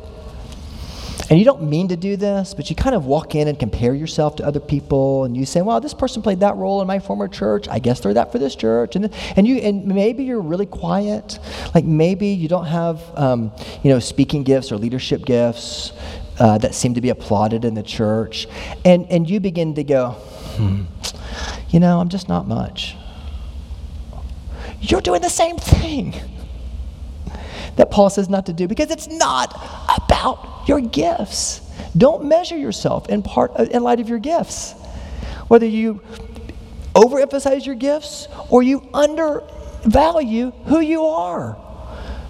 And 1.29 1.37
you 1.37 1.43
don't 1.43 1.63
mean 1.63 1.89
to 1.89 1.97
do 1.97 2.15
this, 2.15 2.53
but 2.53 2.69
you 2.69 2.75
kind 2.75 2.95
of 2.95 3.05
walk 3.05 3.35
in 3.35 3.49
and 3.49 3.59
compare 3.59 3.93
yourself 3.93 4.37
to 4.37 4.45
other 4.45 4.61
people, 4.61 5.25
and 5.25 5.35
you 5.35 5.45
say, 5.45 5.61
"Well, 5.61 5.81
this 5.81 5.93
person 5.93 6.21
played 6.21 6.39
that 6.39 6.55
role 6.55 6.79
in 6.79 6.87
my 6.87 6.99
former 6.99 7.27
church. 7.27 7.67
I 7.67 7.79
guess 7.79 7.99
they're 7.99 8.13
that 8.13 8.31
for 8.31 8.39
this 8.39 8.55
church." 8.55 8.95
And 8.95 9.13
and 9.35 9.45
you 9.45 9.57
and 9.57 9.85
maybe 9.87 10.23
you're 10.23 10.39
really 10.39 10.65
quiet, 10.65 11.39
like 11.75 11.83
maybe 11.83 12.27
you 12.27 12.47
don't 12.47 12.67
have 12.67 13.01
um, 13.15 13.51
you 13.83 13.89
know 13.89 13.99
speaking 13.99 14.43
gifts 14.43 14.71
or 14.71 14.77
leadership 14.77 15.25
gifts 15.25 15.91
uh, 16.39 16.57
that 16.59 16.73
seem 16.73 16.93
to 16.93 17.01
be 17.01 17.09
applauded 17.09 17.65
in 17.65 17.73
the 17.73 17.83
church, 17.83 18.47
and 18.85 19.05
and 19.09 19.29
you 19.29 19.41
begin 19.41 19.75
to 19.75 19.83
go, 19.83 20.11
hmm, 20.55 20.83
you 21.69 21.81
know, 21.81 21.99
I'm 21.99 22.09
just 22.09 22.29
not 22.29 22.47
much. 22.47 22.95
You're 24.79 25.01
doing 25.01 25.21
the 25.21 25.29
same 25.29 25.57
thing 25.57 26.13
that 27.77 27.89
Paul 27.89 28.09
says 28.09 28.27
not 28.27 28.45
to 28.47 28.53
do 28.53 28.67
because 28.67 28.91
it's 28.91 29.07
not 29.07 29.53
about 29.97 30.67
your 30.67 30.81
gifts. 30.81 31.61
Don't 31.95 32.25
measure 32.25 32.57
yourself 32.57 33.07
in 33.09 33.23
part 33.23 33.51
uh, 33.57 33.63
in 33.63 33.83
light 33.83 33.99
of 33.99 34.09
your 34.09 34.19
gifts. 34.19 34.73
Whether 35.47 35.65
you 35.65 36.01
overemphasize 36.93 37.65
your 37.65 37.75
gifts 37.75 38.27
or 38.49 38.63
you 38.63 38.87
undervalue 38.93 40.51
who 40.65 40.79
you 40.79 41.05
are. 41.05 41.57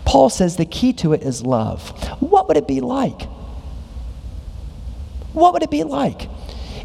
Paul 0.05 0.29
says 0.29 0.57
the 0.57 0.65
key 0.65 0.93
to 0.93 1.13
it 1.13 1.23
is 1.23 1.41
love. 1.43 1.89
What 2.21 2.47
would 2.47 2.57
it 2.57 2.67
be 2.67 2.81
like? 2.81 3.23
What 5.33 5.53
would 5.53 5.63
it 5.63 5.71
be 5.71 5.83
like 5.83 6.29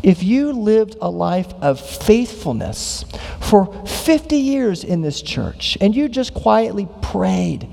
if 0.03 0.23
you 0.23 0.53
lived 0.53 0.97
a 1.01 1.09
life 1.09 1.53
of 1.61 1.81
faithfulness 1.81 3.05
for 3.41 3.73
50 3.87 4.37
years 4.37 4.83
in 4.83 5.03
this 5.03 5.23
church 5.23 5.79
and 5.81 5.95
you 5.95 6.09
just 6.09 6.35
quietly 6.35 6.89
prayed 7.01 7.69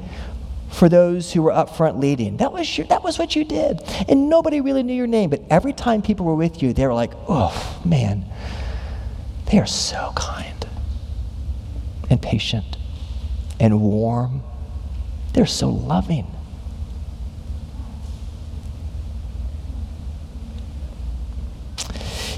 for 0.69 0.88
those 0.88 1.34
who 1.34 1.41
were 1.41 1.51
up 1.51 1.75
front 1.75 1.99
leading. 1.99 2.38
That 2.38 2.53
was, 2.53 2.77
your, 2.77 2.88
that 2.88 3.03
was 3.03 3.17
what 3.17 3.36
you 3.36 3.43
did. 3.43 3.82
And 4.08 4.29
nobody 4.29 4.62
really 4.62 4.84
knew 4.84 4.93
your 4.93 5.08
name, 5.08 5.29
but 5.29 5.41
every 5.49 5.73
time 5.73 6.01
people 6.01 6.25
were 6.25 6.36
with 6.36 6.62
you, 6.62 6.73
they 6.73 6.86
were 6.86 6.93
like, 6.93 7.12
oh, 7.27 7.82
man, 7.84 8.25
they 9.51 9.60
are 9.60 9.65
so 9.65 10.13
kind 10.15 10.67
and 12.10 12.21
patient 12.21 12.77
and 13.60 13.82
warm. 13.82 14.43
They're 15.34 15.45
so 15.45 15.69
loving. 15.69 16.27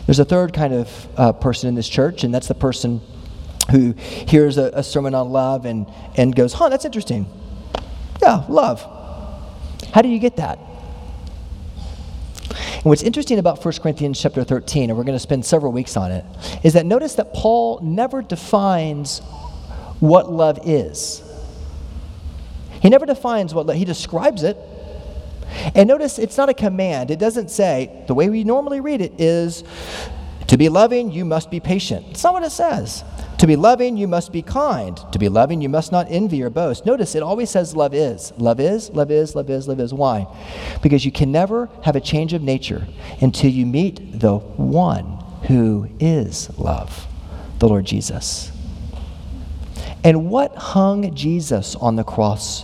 There's 0.05 0.19
a 0.19 0.25
third 0.25 0.51
kind 0.51 0.73
of 0.73 1.07
uh, 1.17 1.31
person 1.33 1.69
in 1.69 1.75
this 1.75 1.87
church, 1.87 2.23
and 2.23 2.33
that's 2.33 2.47
the 2.47 2.55
person 2.55 3.01
who 3.69 3.93
hears 3.93 4.57
a, 4.57 4.71
a 4.73 4.83
sermon 4.83 5.15
on 5.15 5.29
love 5.29 5.65
and, 5.65 5.85
and 6.17 6.35
goes, 6.35 6.53
huh, 6.53 6.69
that's 6.69 6.83
interesting. 6.83 7.25
Yeah, 8.21 8.45
love. 8.47 8.81
How 9.93 10.01
do 10.01 10.09
you 10.09 10.19
get 10.19 10.37
that? 10.37 10.59
And 12.49 12.83
what's 12.85 13.03
interesting 13.03 13.39
about 13.39 13.63
1 13.63 13.73
Corinthians 13.81 14.21
chapter 14.21 14.43
13, 14.43 14.89
and 14.89 14.97
we're 14.97 15.03
going 15.03 15.15
to 15.15 15.19
spend 15.19 15.45
several 15.45 15.71
weeks 15.71 15.95
on 15.95 16.11
it, 16.11 16.25
is 16.63 16.73
that 16.73 16.85
notice 16.85 17.15
that 17.15 17.33
Paul 17.33 17.79
never 17.81 18.21
defines 18.21 19.19
what 19.99 20.31
love 20.31 20.59
is. 20.65 21.23
He 22.81 22.89
never 22.89 23.05
defines 23.05 23.53
what 23.53 23.67
love, 23.67 23.77
he 23.77 23.85
describes 23.85 24.43
it. 24.43 24.57
And 25.75 25.87
notice 25.87 26.17
it's 26.17 26.37
not 26.37 26.49
a 26.49 26.53
command. 26.53 27.11
It 27.11 27.19
doesn't 27.19 27.51
say, 27.51 28.03
the 28.07 28.13
way 28.13 28.29
we 28.29 28.43
normally 28.43 28.79
read 28.79 29.01
it 29.01 29.19
is, 29.19 29.63
to 30.47 30.57
be 30.57 30.69
loving, 30.69 31.11
you 31.11 31.23
must 31.23 31.51
be 31.51 31.59
patient. 31.59 32.07
It's 32.09 32.23
not 32.23 32.33
what 32.33 32.43
it 32.43 32.51
says. 32.51 33.03
To 33.41 33.47
be 33.47 33.55
loving, 33.55 33.97
you 33.97 34.07
must 34.07 34.31
be 34.31 34.43
kind. 34.43 34.95
To 35.11 35.17
be 35.17 35.27
loving, 35.27 35.61
you 35.61 35.67
must 35.67 35.91
not 35.91 36.05
envy 36.11 36.43
or 36.43 36.51
boast. 36.51 36.85
Notice 36.85 37.15
it 37.15 37.23
always 37.23 37.49
says 37.49 37.75
love 37.75 37.91
is. 37.91 38.31
Love 38.37 38.59
is, 38.59 38.91
love 38.91 39.09
is, 39.09 39.33
love 39.33 39.49
is, 39.49 39.67
love 39.67 39.79
is. 39.79 39.91
Why? 39.91 40.27
Because 40.83 41.05
you 41.05 41.11
can 41.11 41.31
never 41.31 41.67
have 41.83 41.95
a 41.95 41.99
change 41.99 42.33
of 42.33 42.43
nature 42.43 42.87
until 43.19 43.49
you 43.49 43.65
meet 43.65 44.19
the 44.19 44.37
one 44.37 45.05
who 45.47 45.89
is 45.99 46.55
love, 46.59 47.07
the 47.57 47.67
Lord 47.67 47.83
Jesus. 47.83 48.51
And 50.03 50.29
what 50.29 50.55
hung 50.55 51.15
Jesus 51.15 51.75
on 51.75 51.95
the 51.95 52.03
cross 52.03 52.63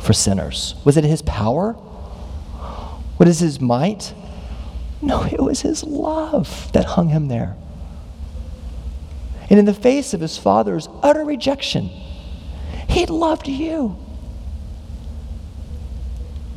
for 0.00 0.12
sinners? 0.12 0.74
Was 0.84 0.96
it 0.96 1.04
his 1.04 1.22
power? 1.22 1.74
What 3.14 3.28
is 3.28 3.38
his 3.38 3.60
might? 3.60 4.12
No, 5.00 5.22
it 5.22 5.40
was 5.40 5.60
his 5.60 5.84
love 5.84 6.72
that 6.72 6.84
hung 6.84 7.10
him 7.10 7.28
there. 7.28 7.54
And 9.48 9.58
in 9.58 9.64
the 9.64 9.74
face 9.74 10.12
of 10.14 10.20
his 10.20 10.36
father's 10.36 10.88
utter 11.02 11.24
rejection, 11.24 11.88
he 12.88 13.06
loved 13.06 13.48
you. 13.48 13.96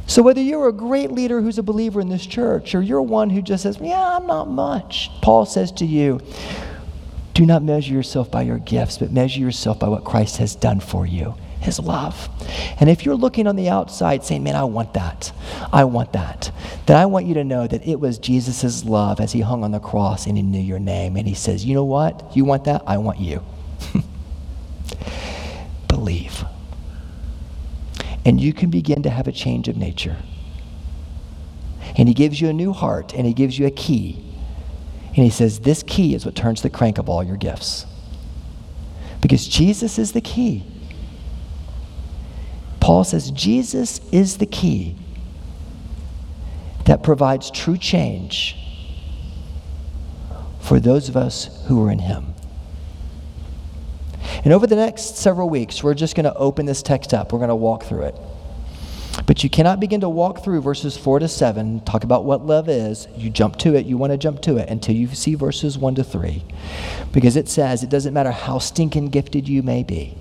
So, 0.07 0.23
whether 0.23 0.41
you're 0.41 0.67
a 0.67 0.73
great 0.73 1.11
leader 1.11 1.39
who's 1.39 1.59
a 1.59 1.63
believer 1.63 2.01
in 2.01 2.09
this 2.09 2.25
church, 2.25 2.73
or 2.73 2.81
you're 2.81 3.01
one 3.01 3.29
who 3.29 3.43
just 3.43 3.63
says, 3.63 3.77
Yeah, 3.79 4.17
I'm 4.17 4.25
not 4.25 4.49
much, 4.49 5.11
Paul 5.21 5.45
says 5.45 5.71
to 5.73 5.85
you, 5.85 6.19
do 7.35 7.45
not 7.45 7.63
measure 7.63 7.93
yourself 7.93 8.29
by 8.29 8.41
your 8.41 8.57
gifts, 8.57 8.97
but 8.97 9.11
measure 9.11 9.39
yourself 9.39 9.79
by 9.79 9.87
what 9.87 10.03
Christ 10.03 10.37
has 10.37 10.55
done 10.55 10.79
for 10.79 11.05
you 11.05 11.35
his 11.61 11.79
love. 11.79 12.29
And 12.79 12.89
if 12.89 13.05
you're 13.05 13.15
looking 13.15 13.47
on 13.47 13.55
the 13.55 13.69
outside 13.69 14.23
saying, 14.23 14.43
Man, 14.43 14.55
I 14.55 14.63
want 14.63 14.93
that, 14.93 15.31
I 15.71 15.83
want 15.83 16.13
that, 16.13 16.51
then 16.85 16.97
I 16.97 17.05
want 17.05 17.25
you 17.25 17.33
to 17.35 17.43
know 17.43 17.67
that 17.67 17.85
it 17.87 17.99
was 17.99 18.17
Jesus' 18.17 18.85
love 18.85 19.19
as 19.19 19.31
he 19.31 19.41
hung 19.41 19.63
on 19.63 19.71
the 19.71 19.79
cross 19.79 20.25
and 20.25 20.37
he 20.37 20.43
knew 20.43 20.59
your 20.59 20.79
name. 20.79 21.15
And 21.15 21.27
he 21.27 21.33
says, 21.33 21.65
You 21.65 21.75
know 21.75 21.85
what? 21.85 22.35
You 22.35 22.45
want 22.45 22.65
that? 22.65 22.83
I 22.87 22.97
want 22.97 23.19
you. 23.19 23.43
Believe 25.87 26.45
and 28.25 28.39
you 28.39 28.53
can 28.53 28.69
begin 28.69 29.03
to 29.03 29.09
have 29.09 29.27
a 29.27 29.31
change 29.31 29.67
of 29.67 29.77
nature. 29.77 30.17
And 31.97 32.07
he 32.07 32.13
gives 32.13 32.39
you 32.39 32.49
a 32.49 32.53
new 32.53 32.73
heart 32.73 33.13
and 33.13 33.25
he 33.25 33.33
gives 33.33 33.57
you 33.57 33.65
a 33.65 33.71
key. 33.71 34.23
And 35.07 35.23
he 35.23 35.29
says, 35.29 35.61
This 35.61 35.83
key 35.83 36.13
is 36.13 36.25
what 36.25 36.35
turns 36.35 36.61
the 36.61 36.69
crank 36.69 36.97
of 36.97 37.09
all 37.09 37.23
your 37.23 37.37
gifts. 37.37 37.85
Because 39.21 39.47
Jesus 39.47 39.97
is 39.97 40.11
the 40.11 40.21
key. 40.21 40.63
Paul 42.89 43.03
says, 43.03 43.29
Jesus 43.29 44.01
is 44.11 44.37
the 44.37 44.47
key 44.47 44.95
that 46.85 47.03
provides 47.03 47.51
true 47.51 47.77
change 47.77 48.57
for 50.59 50.79
those 50.79 51.07
of 51.07 51.15
us 51.15 51.63
who 51.67 51.85
are 51.85 51.91
in 51.91 51.99
him. 51.99 52.33
And 54.43 54.51
over 54.53 54.65
the 54.65 54.75
next 54.75 55.17
several 55.17 55.51
weeks, 55.51 55.83
we're 55.83 55.93
just 55.93 56.15
going 56.15 56.23
to 56.23 56.33
open 56.33 56.65
this 56.65 56.81
text 56.81 57.13
up. 57.13 57.31
We're 57.31 57.37
going 57.37 57.49
to 57.49 57.55
walk 57.55 57.83
through 57.83 58.05
it. 58.05 58.15
But 59.27 59.43
you 59.43 59.51
cannot 59.51 59.79
begin 59.79 60.01
to 60.01 60.09
walk 60.09 60.43
through 60.43 60.61
verses 60.61 60.97
4 60.97 61.19
to 61.19 61.27
7, 61.27 61.81
talk 61.81 62.03
about 62.03 62.25
what 62.25 62.43
love 62.43 62.67
is. 62.67 63.07
You 63.15 63.29
jump 63.29 63.57
to 63.57 63.75
it, 63.75 63.85
you 63.85 63.97
want 63.97 64.13
to 64.13 64.17
jump 64.17 64.41
to 64.41 64.57
it 64.57 64.67
until 64.67 64.95
you 64.95 65.09
see 65.09 65.35
verses 65.35 65.77
1 65.77 65.93
to 65.93 66.03
3. 66.03 66.43
Because 67.11 67.35
it 67.35 67.49
says 67.49 67.83
it 67.83 67.91
doesn't 67.91 68.15
matter 68.15 68.31
how 68.31 68.57
stinking 68.57 69.09
gifted 69.09 69.47
you 69.47 69.61
may 69.61 69.83
be, 69.83 70.17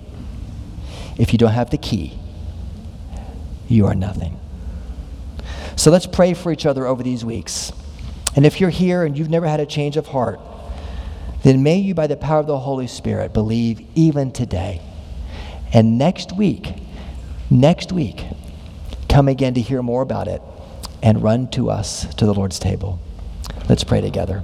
if 1.17 1.33
you 1.33 1.39
don't 1.39 1.53
have 1.53 1.71
the 1.71 1.79
key, 1.79 2.19
you 3.69 3.85
are 3.85 3.95
nothing. 3.95 4.39
So 5.75 5.91
let's 5.91 6.05
pray 6.05 6.33
for 6.33 6.51
each 6.51 6.65
other 6.65 6.85
over 6.85 7.03
these 7.03 7.23
weeks. 7.23 7.71
And 8.35 8.45
if 8.45 8.59
you're 8.59 8.69
here 8.69 9.03
and 9.03 9.17
you've 9.17 9.29
never 9.29 9.47
had 9.47 9.59
a 9.59 9.65
change 9.65 9.95
of 9.95 10.07
heart, 10.07 10.39
then 11.43 11.63
may 11.63 11.77
you, 11.77 11.93
by 11.93 12.07
the 12.07 12.17
power 12.17 12.39
of 12.39 12.47
the 12.47 12.59
Holy 12.59 12.87
Spirit, 12.87 13.33
believe 13.33 13.81
even 13.95 14.31
today. 14.31 14.81
And 15.71 15.97
next 15.97 16.35
week, 16.35 16.73
next 17.49 17.91
week, 17.91 18.25
come 19.07 19.27
again 19.27 19.53
to 19.53 19.61
hear 19.61 19.81
more 19.81 20.01
about 20.01 20.27
it 20.27 20.41
and 21.01 21.23
run 21.23 21.49
to 21.51 21.69
us 21.69 22.13
to 22.15 22.25
the 22.25 22.33
Lord's 22.33 22.59
table. 22.59 22.99
Let's 23.69 23.83
pray 23.83 24.01
together. 24.01 24.43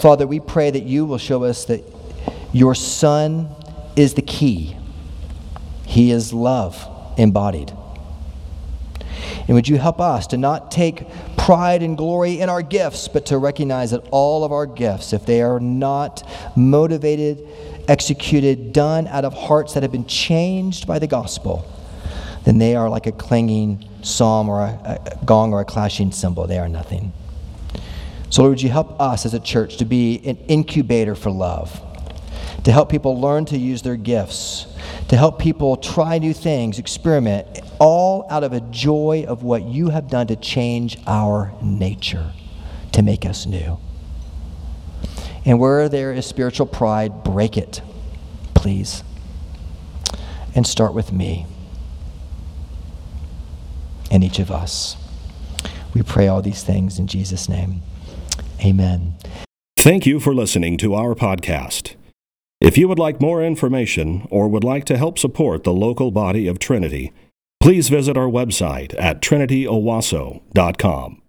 Father, 0.00 0.26
we 0.26 0.40
pray 0.40 0.70
that 0.70 0.82
you 0.82 1.04
will 1.04 1.18
show 1.18 1.44
us 1.44 1.64
that 1.66 1.84
your 2.52 2.74
Son 2.74 3.48
is 3.94 4.14
the 4.14 4.22
key, 4.22 4.76
He 5.86 6.10
is 6.10 6.32
love 6.32 6.86
embodied. 7.16 7.72
And 9.48 9.54
would 9.54 9.68
you 9.68 9.78
help 9.78 10.00
us 10.00 10.26
to 10.28 10.36
not 10.36 10.70
take 10.70 11.04
pride 11.36 11.82
and 11.82 11.96
glory 11.96 12.40
in 12.40 12.48
our 12.48 12.62
gifts, 12.62 13.08
but 13.08 13.26
to 13.26 13.38
recognize 13.38 13.92
that 13.92 14.06
all 14.10 14.44
of 14.44 14.52
our 14.52 14.66
gifts, 14.66 15.12
if 15.12 15.24
they 15.24 15.40
are 15.40 15.60
not 15.60 16.28
motivated, 16.56 17.46
executed, 17.88 18.72
done 18.72 19.06
out 19.06 19.24
of 19.24 19.32
hearts 19.32 19.74
that 19.74 19.82
have 19.84 19.92
been 19.92 20.06
changed 20.06 20.86
by 20.86 20.98
the 20.98 21.06
gospel, 21.06 21.64
then 22.44 22.58
they 22.58 22.74
are 22.74 22.88
like 22.88 23.06
a 23.06 23.12
clanging 23.12 23.88
psalm 24.02 24.48
or 24.48 24.60
a, 24.60 25.00
a 25.04 25.24
gong 25.24 25.52
or 25.52 25.60
a 25.60 25.64
clashing 25.64 26.10
cymbal. 26.10 26.46
They 26.46 26.58
are 26.58 26.68
nothing. 26.68 27.12
So, 28.28 28.42
Lord, 28.42 28.50
would 28.50 28.62
you 28.62 28.70
help 28.70 29.00
us 29.00 29.24
as 29.24 29.34
a 29.34 29.40
church 29.40 29.76
to 29.76 29.84
be 29.84 30.20
an 30.24 30.36
incubator 30.48 31.14
for 31.14 31.30
love, 31.30 31.80
to 32.64 32.72
help 32.72 32.90
people 32.90 33.20
learn 33.20 33.44
to 33.46 33.56
use 33.56 33.82
their 33.82 33.96
gifts, 33.96 34.66
to 35.08 35.16
help 35.16 35.38
people 35.38 35.76
try 35.76 36.18
new 36.18 36.34
things, 36.34 36.78
experiment, 36.78 37.46
all 37.78 38.26
out 38.30 38.42
of 38.42 38.52
a 38.52 38.60
joy 38.60 39.24
of 39.28 39.42
what 39.42 39.62
you 39.62 39.90
have 39.90 40.08
done 40.08 40.26
to 40.26 40.36
change 40.36 40.98
our 41.06 41.52
nature, 41.62 42.32
to 42.92 43.02
make 43.02 43.24
us 43.24 43.46
new. 43.46 43.78
And 45.44 45.60
where 45.60 45.88
there 45.88 46.12
is 46.12 46.26
spiritual 46.26 46.66
pride, 46.66 47.22
break 47.22 47.56
it, 47.56 47.80
please. 48.54 49.04
And 50.54 50.66
start 50.66 50.94
with 50.94 51.12
me 51.12 51.46
and 54.10 54.24
each 54.24 54.38
of 54.38 54.50
us. 54.50 54.96
We 55.94 56.02
pray 56.02 56.28
all 56.28 56.42
these 56.42 56.62
things 56.62 56.98
in 56.98 57.06
Jesus' 57.06 57.48
name. 57.48 57.82
Amen. 58.64 59.14
Thank 59.76 60.06
you 60.06 60.18
for 60.18 60.34
listening 60.34 60.78
to 60.78 60.94
our 60.94 61.14
podcast. 61.14 61.94
If 62.66 62.76
you 62.76 62.88
would 62.88 62.98
like 62.98 63.20
more 63.20 63.44
information 63.44 64.26
or 64.28 64.48
would 64.48 64.64
like 64.64 64.84
to 64.86 64.98
help 64.98 65.20
support 65.20 65.62
the 65.62 65.72
local 65.72 66.10
body 66.10 66.48
of 66.48 66.58
Trinity, 66.58 67.12
please 67.60 67.88
visit 67.88 68.16
our 68.16 68.26
website 68.26 68.92
at 68.98 69.22
trinityowasso.com. 69.22 71.22